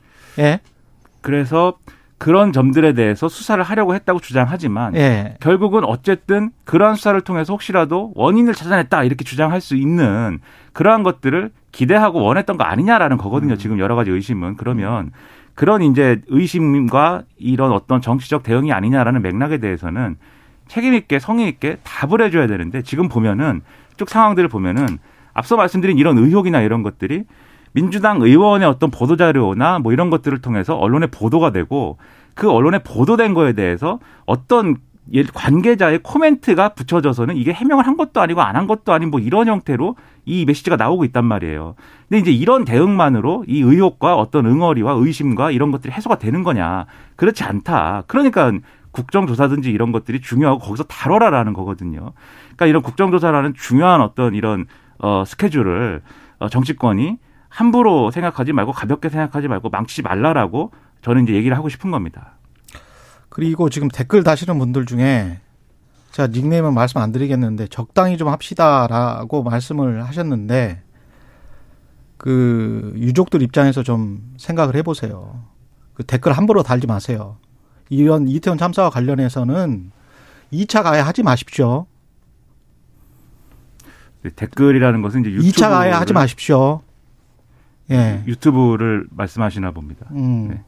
예, 0.41 0.61
그래서 1.21 1.75
그런 2.23 2.53
점들에 2.53 2.93
대해서 2.93 3.29
수사를 3.29 3.61
하려고 3.65 3.97
했다고 3.97 4.21
주장하지만 4.21 4.95
예. 4.95 5.35
결국은 5.41 5.83
어쨌든 5.83 6.51
그러한 6.63 6.95
수사를 6.95 7.21
통해서 7.23 7.53
혹시라도 7.53 8.13
원인을 8.15 8.55
찾아냈다 8.55 9.03
이렇게 9.03 9.25
주장할 9.25 9.61
수 9.61 9.75
있는 9.75 10.39
그러한 10.73 11.03
것들을 11.03 11.51
기대하고 11.73 12.23
원했던 12.23 12.57
거 12.59 12.63
아니냐라는 12.63 13.17
거거든요. 13.17 13.57
지금 13.57 13.81
여러 13.81 13.97
가지 13.97 14.13
의심은 14.13 14.57
그러면 14.57 15.11
그런 15.57 15.83
이제 15.83 16.23
의심과 16.29 17.25
이런 17.39 17.73
어떤 17.73 18.01
정치적 18.01 18.45
대응이 18.45 18.73
아니냐라는 18.73 19.21
맥락에 19.21 19.59
대해서는 19.59 20.15
책임 20.69 20.95
있게 20.95 21.19
성의 21.19 21.49
있게 21.49 21.79
답을 21.83 22.23
해줘야 22.23 22.47
되는데 22.47 22.83
지금 22.83 23.09
보면은 23.09 23.63
쭉 23.97 24.09
상황들을 24.09 24.49
보면은 24.49 24.87
앞서 25.33 25.57
말씀드린 25.57 25.99
이런 25.99 26.19
의혹이나 26.19 26.61
이런 26.61 26.85
것들이 26.85 27.25
민주당 27.73 28.21
의원의 28.23 28.69
어떤 28.69 28.91
보도 28.91 29.17
자료나 29.17 29.79
뭐 29.79 29.93
이런 29.93 30.11
것들을 30.11 30.41
통해서 30.41 30.77
언론에 30.77 31.07
보도가 31.07 31.51
되고 31.51 31.99
그 32.35 32.51
언론에 32.51 32.79
보도된 32.83 33.35
거에 33.35 33.53
대해서 33.55 33.99
어떤 34.27 34.77
예- 35.15 35.25
관계자의 35.25 36.01
코멘트가 36.03 36.71
붙여져서는 36.71 37.37
이게 37.37 37.53
해명을 37.53 37.87
한 37.87 37.97
것도 37.97 38.21
아니고 38.21 38.41
안 38.41 38.55
한 38.57 38.67
것도 38.67 38.93
아닌 38.93 39.11
뭐 39.11 39.19
이런 39.21 39.49
형태로 39.49 39.97
이 40.25 40.45
메시지가 40.45 40.77
나오고 40.77 41.05
있단 41.07 41.25
말이에요. 41.25 41.75
근데 42.09 42.21
이제 42.21 42.31
이런 42.31 42.65
대응만으로 42.65 43.45
이 43.49 43.61
의혹과 43.61 44.15
어떤 44.17 44.47
응어리와 44.47 44.93
의심과 44.93 45.51
이런 45.51 45.73
것들이 45.73 45.93
해소가 45.93 46.19
되는 46.19 46.45
거냐? 46.45 46.87
그렇지 47.17 47.43
않다. 47.43 48.05
그러니까 48.07 48.53
국정조사든지 48.93 49.71
이런 49.71 49.91
것들이 49.91 50.21
중요하고 50.21 50.61
거기서 50.61 50.85
다뤄라라는 50.85 51.53
거거든요. 51.55 52.13
그러니까 52.45 52.67
이런 52.67 52.83
국정조사라는 52.83 53.55
중요한 53.55 54.01
어떤 54.01 54.35
이런 54.35 54.67
어 54.99 55.25
스케줄을 55.27 56.03
어 56.39 56.49
정치권이 56.49 57.17
함부로 57.53 58.11
생각하지 58.11 58.55
말고 58.55 58.73
가볍게 58.73 59.11
생각하지 59.11 59.47
말고 59.47 59.69
망치지 59.69 60.01
말라라고 60.03 60.73
저는 61.03 61.25
이제 61.25 61.35
얘기를 61.35 61.55
하고 61.55 61.69
싶은 61.69 61.91
겁니다. 61.91 62.39
그리고 63.29 63.69
지금 63.69 63.89
댓글 63.89 64.25
다시는 64.25 64.59
분들 64.59 64.87
중에 64.87 65.39
제가 66.13 66.29
닉네임은 66.29 66.73
말씀 66.73 67.01
안 67.01 67.13
드리겠는데 67.13 67.67
적당히 67.69 68.17
좀 68.17 68.29
합시다라고 68.29 69.43
말씀을 69.43 70.05
하셨는데 70.07 70.83
그 72.17 72.95
유족들 72.97 73.43
입장에서 73.43 73.83
좀 73.83 74.35
생각을 74.39 74.75
해보세요. 74.77 75.45
그 75.93 76.05
댓글 76.05 76.33
함부로 76.33 76.63
달지 76.63 76.87
마세요. 76.87 77.37
이런 77.91 78.29
이태원 78.29 78.57
참사와 78.57 78.89
관련해서는 78.89 79.93
2차 80.55 80.83
가해 80.83 81.01
하지 81.01 81.23
마십시오. 81.23 81.87
댓글이라는 84.37 85.03
것은 85.03 85.21
이제 85.27 85.31
2차 85.31 85.69
가해 85.69 85.91
하지 85.91 86.15
마십시오. 86.15 86.83
예. 87.93 88.23
유튜브를 88.27 89.07
말씀하시나 89.11 89.71
봅니다. 89.71 90.07
음. 90.13 90.49
네. 90.49 90.63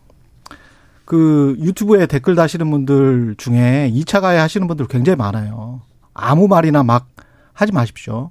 그 1.05 1.57
유튜브에 1.61 2.07
댓글 2.07 2.35
다시는 2.35 2.71
분들 2.71 3.35
중에 3.37 3.91
2차 3.95 4.21
가해 4.21 4.39
하시는 4.39 4.67
분들 4.67 4.87
굉장히 4.87 5.17
많아요. 5.17 5.83
아무 6.15 6.49
말이나 6.49 6.83
막 6.83 7.09
하지 7.53 7.73
마십시오. 7.73 8.31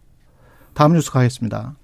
다음 0.73 0.93
뉴스 0.93 1.11
가겠습니다. 1.11 1.75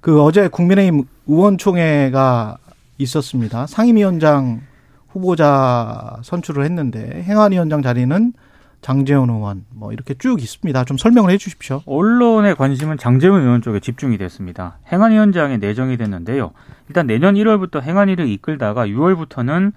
그 0.00 0.22
어제 0.22 0.48
국민의힘 0.48 1.04
의원총회가 1.26 2.56
있었습니다. 2.98 3.66
상임위원장 3.66 4.62
후보자 5.08 6.18
선출을 6.22 6.64
했는데 6.64 7.22
행안위원장 7.22 7.82
자리는 7.82 8.32
장재원 8.80 9.30
의원 9.30 9.64
뭐 9.74 9.92
이렇게 9.92 10.14
쭉 10.14 10.40
있습니다. 10.40 10.84
좀 10.84 10.96
설명을 10.96 11.30
해 11.30 11.38
주십시오. 11.38 11.82
언론의 11.86 12.54
관심은 12.56 12.96
장재훈 12.98 13.42
의원 13.42 13.62
쪽에 13.62 13.80
집중이 13.80 14.16
됐습니다. 14.18 14.78
행안위원장에 14.90 15.58
내정이 15.58 15.96
됐는데요. 15.96 16.52
일단 16.88 17.06
내년 17.06 17.34
1월부터 17.34 17.82
행안위를 17.82 18.28
이끌다가 18.28 18.86
6월부터는 18.86 19.72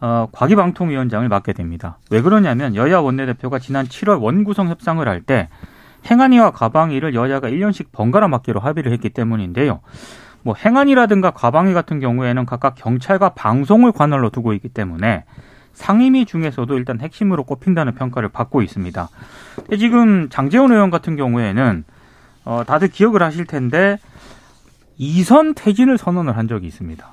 어, 0.00 0.28
과기방통위원장을 0.32 1.28
맡게 1.28 1.52
됩니다. 1.52 1.98
왜 2.10 2.20
그러냐면 2.20 2.74
여야 2.76 2.98
원내대표가 2.98 3.58
지난 3.58 3.86
7월 3.86 4.20
원구성 4.20 4.68
협상을 4.68 5.06
할 5.08 5.22
때 5.22 5.48
행안위와 6.10 6.50
과방위를 6.50 7.14
여야가 7.14 7.48
1년씩 7.48 7.86
번갈아 7.92 8.28
맡기로 8.28 8.60
합의를 8.60 8.92
했기 8.92 9.10
때문인데요. 9.10 9.80
뭐 10.42 10.54
행안위라든가 10.54 11.30
과방위 11.30 11.72
같은 11.72 12.00
경우에는 12.00 12.44
각각 12.44 12.74
경찰과 12.74 13.30
방송을 13.30 13.92
관할로 13.92 14.28
두고 14.28 14.52
있기 14.52 14.68
때문에 14.68 15.24
상임위 15.74 16.24
중에서도 16.26 16.76
일단 16.76 17.00
핵심으로 17.00 17.44
꼽힌다는 17.44 17.94
평가를 17.94 18.28
받고 18.30 18.62
있습니다. 18.62 19.08
근데 19.56 19.76
지금 19.76 20.28
장재원 20.30 20.72
의원 20.72 20.90
같은 20.90 21.16
경우에는 21.16 21.84
어, 22.44 22.62
다들 22.66 22.88
기억을 22.88 23.22
하실 23.22 23.44
텐데 23.46 23.98
이선 24.96 25.54
퇴진을 25.54 25.98
선언을 25.98 26.36
한 26.36 26.48
적이 26.48 26.66
있습니다. 26.68 27.06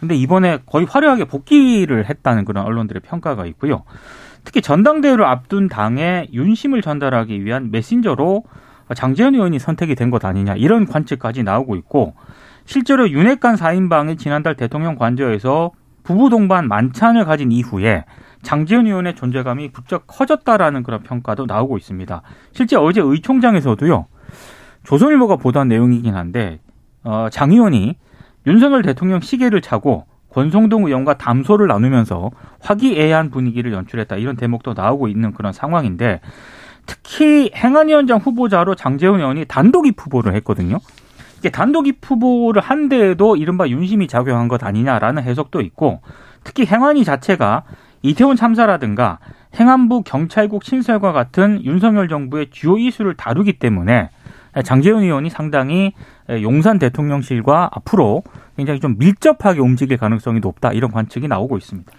근데 0.00 0.14
이번에 0.14 0.58
거의 0.66 0.86
화려하게 0.86 1.24
복귀를 1.24 2.08
했다는 2.08 2.44
그런 2.44 2.64
언론들의 2.64 3.02
평가가 3.02 3.46
있고요. 3.46 3.82
특히 4.44 4.60
전당대회를 4.62 5.24
앞둔 5.24 5.68
당에 5.68 6.28
윤심을 6.32 6.82
전달하기 6.82 7.44
위한 7.44 7.70
메신저로 7.70 8.44
장재현 8.94 9.34
의원이 9.34 9.58
선택이 9.58 9.94
된 9.96 10.10
것 10.10 10.24
아니냐 10.24 10.54
이런 10.54 10.86
관측까지 10.86 11.42
나오고 11.42 11.74
있고 11.76 12.14
실제로 12.64 13.10
윤핵관 13.10 13.56
4인방이 13.56 14.18
지난달 14.18 14.54
대통령 14.54 14.94
관저에서 14.94 15.72
부부 16.06 16.30
동반 16.30 16.68
만찬을 16.68 17.24
가진 17.24 17.50
이후에 17.50 18.04
장재현 18.42 18.86
의원의 18.86 19.16
존재감이 19.16 19.72
부쩍 19.72 20.06
커졌다라는 20.06 20.84
그런 20.84 21.02
평가도 21.02 21.46
나오고 21.46 21.76
있습니다. 21.78 22.22
실제 22.52 22.76
어제 22.76 23.00
의총장에서도요. 23.02 24.06
조선일보가 24.84 25.36
보도한 25.36 25.66
내용이긴 25.66 26.14
한데 26.14 26.60
어, 27.02 27.26
장 27.30 27.50
의원이 27.50 27.96
윤석열 28.46 28.82
대통령 28.82 29.20
시계를 29.20 29.60
차고 29.60 30.06
권성동 30.30 30.84
의원과 30.86 31.14
담소를 31.14 31.66
나누면서 31.66 32.30
화기애애한 32.60 33.30
분위기를 33.30 33.72
연출했다 33.72 34.16
이런 34.16 34.36
대목도 34.36 34.74
나오고 34.74 35.08
있는 35.08 35.32
그런 35.32 35.52
상황인데 35.52 36.20
특히 36.86 37.50
행안위원장 37.52 38.18
후보자로 38.18 38.76
장재훈 38.76 39.18
의원이 39.18 39.46
단독 39.46 39.88
입 39.88 39.94
후보를 39.98 40.36
했거든요. 40.36 40.78
이게 41.38 41.50
단독 41.50 41.86
입 41.86 41.98
후보를 42.02 42.62
한 42.62 42.88
데에도 42.88 43.36
이른바 43.36 43.68
윤심이 43.68 44.08
작용한 44.08 44.48
것 44.48 44.62
아니냐라는 44.64 45.22
해석도 45.22 45.60
있고 45.60 46.00
특히 46.44 46.66
행안위 46.66 47.04
자체가 47.04 47.64
이태원 48.02 48.36
참사라든가 48.36 49.18
행안부 49.58 50.02
경찰국 50.02 50.64
신설과 50.64 51.12
같은 51.12 51.64
윤석열 51.64 52.08
정부의 52.08 52.48
주요 52.50 52.78
이슈를 52.78 53.14
다루기 53.14 53.54
때문에 53.54 54.10
장재훈 54.64 55.02
의원이 55.02 55.30
상당히 55.30 55.92
용산 56.30 56.78
대통령실과 56.78 57.70
앞으로 57.72 58.22
굉장히 58.56 58.80
좀 58.80 58.96
밀접하게 58.98 59.60
움직일 59.60 59.98
가능성이 59.98 60.40
높다 60.40 60.72
이런 60.72 60.90
관측이 60.90 61.28
나오고 61.28 61.58
있습니다. 61.58 61.92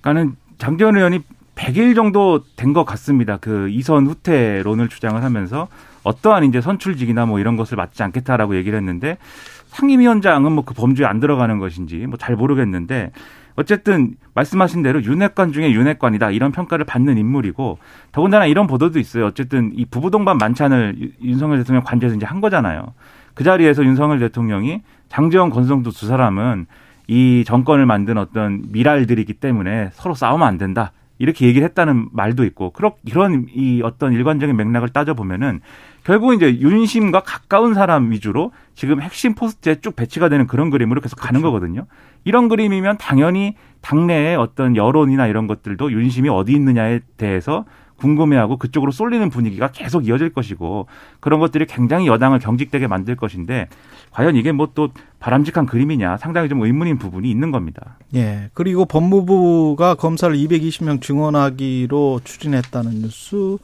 그러니까는 0.00 0.36
장재훈 0.58 0.96
의원이 0.96 1.20
100일 1.54 1.94
정도 1.94 2.42
된 2.56 2.72
것 2.72 2.84
같습니다. 2.84 3.36
그 3.36 3.68
이선 3.68 4.06
후퇴론을 4.06 4.88
주장을 4.88 5.22
하면서 5.22 5.68
어떠한 6.04 6.44
이제 6.44 6.60
선출직이나 6.60 7.26
뭐 7.26 7.40
이런 7.40 7.56
것을 7.56 7.76
맡지 7.76 8.02
않겠다라고 8.02 8.56
얘기를 8.56 8.78
했는데 8.78 9.18
상임위원장은 9.66 10.52
뭐 10.52 10.64
그 10.64 10.74
범주에 10.74 11.04
안 11.06 11.20
들어가는 11.20 11.58
것인지 11.58 12.06
뭐 12.06 12.16
잘 12.16 12.36
모르겠는데 12.36 13.10
어쨌든 13.56 14.14
말씀하신 14.34 14.82
대로 14.82 15.02
윤핵관 15.02 15.52
중에 15.52 15.70
윤핵관이다 15.72 16.30
이런 16.30 16.50
평가를 16.52 16.84
받는 16.84 17.18
인물이고 17.18 17.78
더군다나 18.12 18.46
이런 18.46 18.66
보도도 18.66 18.98
있어요. 18.98 19.26
어쨌든 19.26 19.72
이 19.74 19.84
부부 19.84 20.10
동반 20.10 20.38
만찬을 20.38 21.12
윤석열 21.22 21.58
대통령 21.58 21.84
관제에서 21.84 22.16
이제 22.16 22.26
한 22.26 22.40
거잖아요. 22.40 22.94
그 23.34 23.44
자리에서 23.44 23.84
윤석열 23.84 24.18
대통령이 24.18 24.82
장제원 25.08 25.50
권성동 25.50 25.90
두 25.90 26.06
사람은 26.06 26.66
이 27.06 27.44
정권을 27.46 27.86
만든 27.86 28.18
어떤 28.18 28.62
밀알들이기 28.72 29.34
때문에 29.34 29.90
서로 29.92 30.14
싸우면 30.14 30.46
안 30.48 30.58
된다. 30.58 30.90
이렇게 31.18 31.46
얘기를 31.46 31.66
했다는 31.68 32.08
말도 32.12 32.44
있고 32.44 32.72
그런 32.72 33.46
이 33.54 33.82
어떤 33.82 34.12
일관적인 34.12 34.56
맥락을 34.56 34.88
따져 34.88 35.14
보면은 35.14 35.60
결국 36.02 36.34
이제 36.34 36.58
윤심과 36.58 37.20
가까운 37.20 37.74
사람 37.74 38.10
위주로 38.10 38.52
지금 38.74 39.00
핵심 39.00 39.34
포스트에 39.34 39.76
쭉 39.76 39.96
배치가 39.96 40.28
되는 40.28 40.46
그런 40.46 40.70
그림으로 40.70 41.00
계속 41.00 41.16
가는 41.16 41.40
그렇죠. 41.40 41.52
거거든요. 41.52 41.86
이런 42.24 42.48
그림이면 42.48 42.98
당연히 42.98 43.54
당내의 43.80 44.36
어떤 44.36 44.76
여론이나 44.76 45.26
이런 45.26 45.46
것들도 45.46 45.92
윤심이 45.92 46.28
어디 46.28 46.52
있느냐에 46.52 47.00
대해서 47.16 47.64
궁금해하고 48.04 48.58
그쪽으로 48.58 48.92
쏠리는 48.92 49.30
분위기가 49.30 49.68
계속 49.68 50.06
이어질 50.06 50.34
것이고 50.34 50.88
그런 51.20 51.40
것들이 51.40 51.64
굉장히 51.64 52.06
여당을 52.06 52.38
경직되게 52.38 52.86
만들 52.86 53.16
것인데 53.16 53.68
과연 54.10 54.36
이게 54.36 54.52
뭐 54.52 54.74
또 54.74 54.88
바람직한 55.20 55.66
그림이냐 55.66 56.18
상당히 56.18 56.48
좀 56.48 56.62
의문인 56.62 56.98
부분이 56.98 57.30
있는 57.30 57.50
겁니다. 57.50 57.96
예. 58.14 58.50
그리고 58.52 58.84
법무부가 58.84 59.94
검사를 59.94 60.34
220명 60.36 61.00
증언하기로 61.00 62.20
추진했다는 62.24 63.02
뉴스 63.02 63.56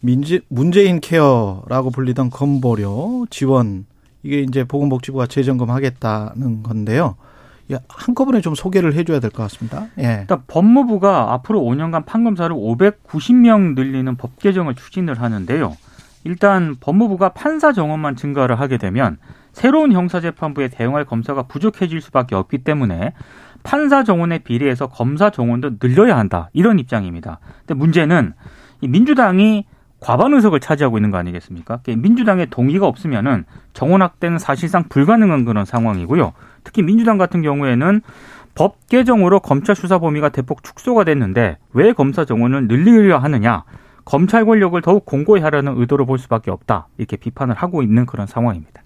민지, 0.00 0.40
문재인 0.48 1.00
케어라고 1.00 1.90
불리던 1.90 2.30
건보료 2.30 3.26
지원 3.30 3.86
이게 4.22 4.40
이제 4.40 4.64
보건복지부가 4.64 5.26
재점검하겠다는 5.26 6.62
건데요. 6.62 7.16
예, 7.70 7.78
한꺼번에 7.88 8.40
좀 8.40 8.54
소개를 8.54 8.94
해줘야 8.94 9.20
될 9.20 9.30
것 9.30 9.42
같습니다. 9.44 9.86
예. 9.98 10.18
일단 10.20 10.42
법무부가 10.46 11.32
앞으로 11.34 11.60
5년간 11.60 12.06
판검사를 12.06 12.54
590명 12.54 13.74
늘리는 13.74 14.16
법 14.16 14.38
개정을 14.38 14.74
추진을 14.74 15.20
하는데요. 15.20 15.76
일단 16.24 16.76
법무부가 16.80 17.30
판사 17.30 17.72
정원만 17.72 18.16
증가를 18.16 18.58
하게 18.58 18.76
되면 18.78 19.18
새로운 19.52 19.92
형사재판부에 19.92 20.68
대응할 20.68 21.04
검사가 21.04 21.44
부족해질 21.44 22.00
수밖에 22.00 22.34
없기 22.34 22.58
때문에 22.58 23.12
판사 23.62 24.04
정원에 24.04 24.38
비례해서 24.38 24.86
검사 24.86 25.30
정원도 25.30 25.78
늘려야 25.78 26.16
한다 26.16 26.48
이런 26.52 26.78
입장입니다. 26.78 27.38
근데 27.60 27.74
문제는 27.74 28.32
이 28.80 28.88
민주당이 28.88 29.66
과반 30.00 30.32
의석을 30.34 30.60
차지하고 30.60 30.98
있는 30.98 31.10
거 31.10 31.18
아니겠습니까? 31.18 31.80
민주당의 31.86 32.48
동의가 32.50 32.86
없으면은 32.86 33.44
정원 33.72 34.02
확대는 34.02 34.38
사실상 34.38 34.84
불가능한 34.88 35.44
그런 35.44 35.64
상황이고요. 35.64 36.32
특히 36.64 36.82
민주당 36.82 37.18
같은 37.18 37.42
경우에는 37.42 38.00
법 38.54 38.86
개정으로 38.88 39.40
검찰 39.40 39.76
수사 39.76 39.98
범위가 39.98 40.30
대폭 40.30 40.62
축소가 40.62 41.04
됐는데 41.04 41.58
왜 41.72 41.92
검사 41.92 42.24
정원을 42.24 42.68
늘리려 42.68 43.18
하느냐? 43.18 43.64
검찰 44.04 44.44
권력을 44.46 44.80
더욱 44.82 45.04
공고히 45.04 45.40
하려는 45.40 45.78
의도로 45.78 46.06
볼 46.06 46.18
수밖에 46.18 46.50
없다. 46.50 46.88
이렇게 46.96 47.16
비판을 47.16 47.54
하고 47.54 47.82
있는 47.82 48.06
그런 48.06 48.26
상황입니다. 48.26 48.82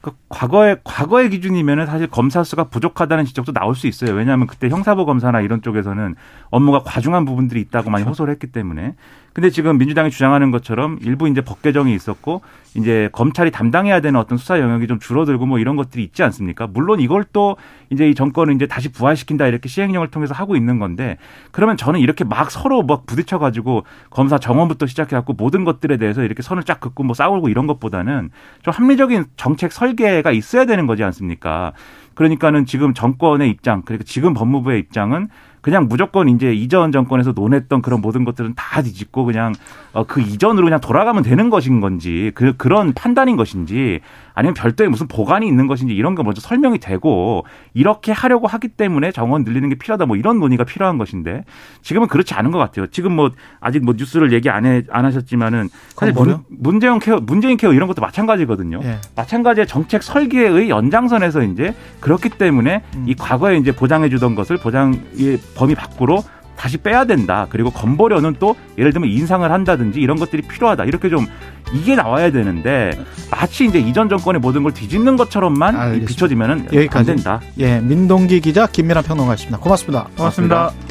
그 0.00 0.12
과거의 0.28 0.78
과거의 0.84 1.30
기준이면은 1.30 1.86
사실 1.86 2.06
검사 2.06 2.44
수가 2.44 2.64
부족하다는 2.64 3.24
지적도 3.24 3.52
나올 3.52 3.74
수 3.74 3.86
있어요. 3.86 4.14
왜냐하면 4.14 4.46
그때 4.46 4.68
형사부 4.68 5.04
검사나 5.04 5.40
이런 5.40 5.62
쪽에서는 5.62 6.14
업무가 6.50 6.82
과중한 6.84 7.24
부분들이 7.24 7.60
있다고 7.60 7.90
많이 7.90 8.04
그렇죠. 8.04 8.10
호소를 8.10 8.32
했기 8.32 8.46
때문에 8.46 8.94
근데 9.36 9.50
지금 9.50 9.76
민주당이 9.76 10.10
주장하는 10.10 10.50
것처럼 10.50 10.98
일부 11.02 11.28
이제 11.28 11.42
법 11.42 11.60
개정이 11.60 11.94
있었고 11.94 12.40
이제 12.74 13.10
검찰이 13.12 13.50
담당해야 13.50 14.00
되는 14.00 14.18
어떤 14.18 14.38
수사 14.38 14.58
영역이 14.58 14.86
좀 14.86 14.98
줄어들고 14.98 15.44
뭐 15.44 15.58
이런 15.58 15.76
것들이 15.76 16.02
있지 16.02 16.22
않습니까? 16.22 16.66
물론 16.66 17.00
이걸 17.00 17.22
또 17.34 17.58
이제 17.90 18.08
이 18.08 18.14
정권은 18.14 18.54
이제 18.54 18.66
다시 18.66 18.90
부활시킨다 18.90 19.46
이렇게 19.46 19.68
시행령을 19.68 20.08
통해서 20.08 20.32
하고 20.32 20.56
있는 20.56 20.78
건데 20.78 21.18
그러면 21.50 21.76
저는 21.76 22.00
이렇게 22.00 22.24
막 22.24 22.50
서로 22.50 22.82
막 22.82 23.04
부딪혀 23.04 23.38
가지고 23.38 23.84
검사 24.08 24.38
정원부터 24.38 24.86
시작해 24.86 25.14
갖고 25.14 25.34
모든 25.34 25.64
것들에 25.64 25.98
대해서 25.98 26.22
이렇게 26.22 26.40
선을 26.42 26.62
쫙 26.62 26.80
긋고 26.80 27.02
뭐 27.02 27.12
싸우고 27.12 27.50
이런 27.50 27.66
것보다는 27.66 28.30
좀 28.62 28.72
합리적인 28.72 29.26
정책 29.36 29.70
설계가 29.70 30.32
있어야 30.32 30.64
되는 30.64 30.86
거지 30.86 31.04
않습니까? 31.04 31.74
그러니까는 32.14 32.64
지금 32.64 32.94
정권의 32.94 33.50
입장, 33.50 33.82
그러니까 33.82 34.04
지금 34.08 34.32
법무부의 34.32 34.78
입장은 34.80 35.28
그냥 35.66 35.88
무조건 35.88 36.28
이제 36.28 36.54
이전 36.54 36.92
정권에서 36.92 37.32
논했던 37.32 37.82
그런 37.82 38.00
모든 38.00 38.24
것들은 38.24 38.54
다 38.54 38.82
뒤집고 38.82 39.24
그냥 39.24 39.52
어, 39.92 40.04
그 40.04 40.20
이전으로 40.20 40.64
그냥 40.64 40.80
돌아가면 40.80 41.24
되는 41.24 41.50
것인 41.50 41.80
건지 41.80 42.30
그 42.36 42.56
그런 42.56 42.92
판단인 42.92 43.34
것인지 43.34 43.98
아니면 44.36 44.52
별도의 44.54 44.90
무슨 44.90 45.08
보관이 45.08 45.48
있는 45.48 45.66
것인지 45.66 45.94
이런 45.94 46.14
거 46.14 46.22
먼저 46.22 46.42
설명이 46.42 46.78
되고 46.78 47.44
이렇게 47.72 48.12
하려고 48.12 48.46
하기 48.46 48.68
때문에 48.68 49.10
정원 49.10 49.44
늘리는 49.44 49.66
게 49.70 49.74
필요하다 49.76 50.04
뭐 50.04 50.16
이런 50.16 50.38
논의가 50.38 50.64
필요한 50.64 50.98
것인데 50.98 51.44
지금은 51.80 52.06
그렇지 52.06 52.34
않은 52.34 52.50
것 52.50 52.58
같아요. 52.58 52.86
지금 52.88 53.12
뭐 53.12 53.30
아직 53.60 53.82
뭐 53.82 53.94
뉴스를 53.96 54.32
얘기 54.32 54.50
안, 54.50 54.66
해, 54.66 54.82
안 54.90 55.06
하셨지만은 55.06 55.70
사실 55.96 56.12
문, 56.12 56.44
문재인 56.48 56.98
케어 56.98 57.18
문재인 57.18 57.56
케어 57.56 57.72
이런 57.72 57.88
것도 57.88 58.02
마찬가지거든요. 58.02 58.80
예. 58.84 58.98
마찬가지의 59.16 59.66
정책 59.66 60.02
설계의 60.02 60.68
연장선에서 60.68 61.42
이제 61.44 61.74
그렇기 62.00 62.28
때문에 62.28 62.82
음. 62.94 63.04
이 63.08 63.14
과거에 63.14 63.56
이제 63.56 63.74
보장해 63.74 64.10
주던 64.10 64.34
것을 64.34 64.58
보장의 64.58 65.40
범위 65.56 65.74
밖으로 65.74 66.22
다시 66.56 66.78
빼야 66.78 67.04
된다. 67.04 67.46
그리고 67.50 67.70
건보료는 67.70 68.36
또 68.38 68.56
예를 68.78 68.92
들면 68.92 69.10
인상을 69.10 69.50
한다든지 69.50 70.00
이런 70.00 70.16
것들이 70.18 70.42
필요하다. 70.42 70.84
이렇게 70.84 71.08
좀 71.08 71.26
이게 71.74 71.96
나와야 71.96 72.30
되는데 72.30 72.98
마치 73.30 73.66
이제 73.66 73.78
이전 73.78 74.08
정권의 74.08 74.40
모든 74.40 74.62
걸 74.62 74.72
뒤집는 74.72 75.16
것처럼만 75.16 76.04
비춰지면은 76.06 76.66
여기까지. 76.72 77.10
안 77.10 77.16
된다. 77.16 77.40
예, 77.58 77.80
민동기 77.80 78.40
기자 78.40 78.66
김민아 78.66 79.02
평론가였습니다. 79.02 79.58
고맙습니다. 79.58 80.08
고맙습니다. 80.16 80.56
고맙습니다. 80.56 80.85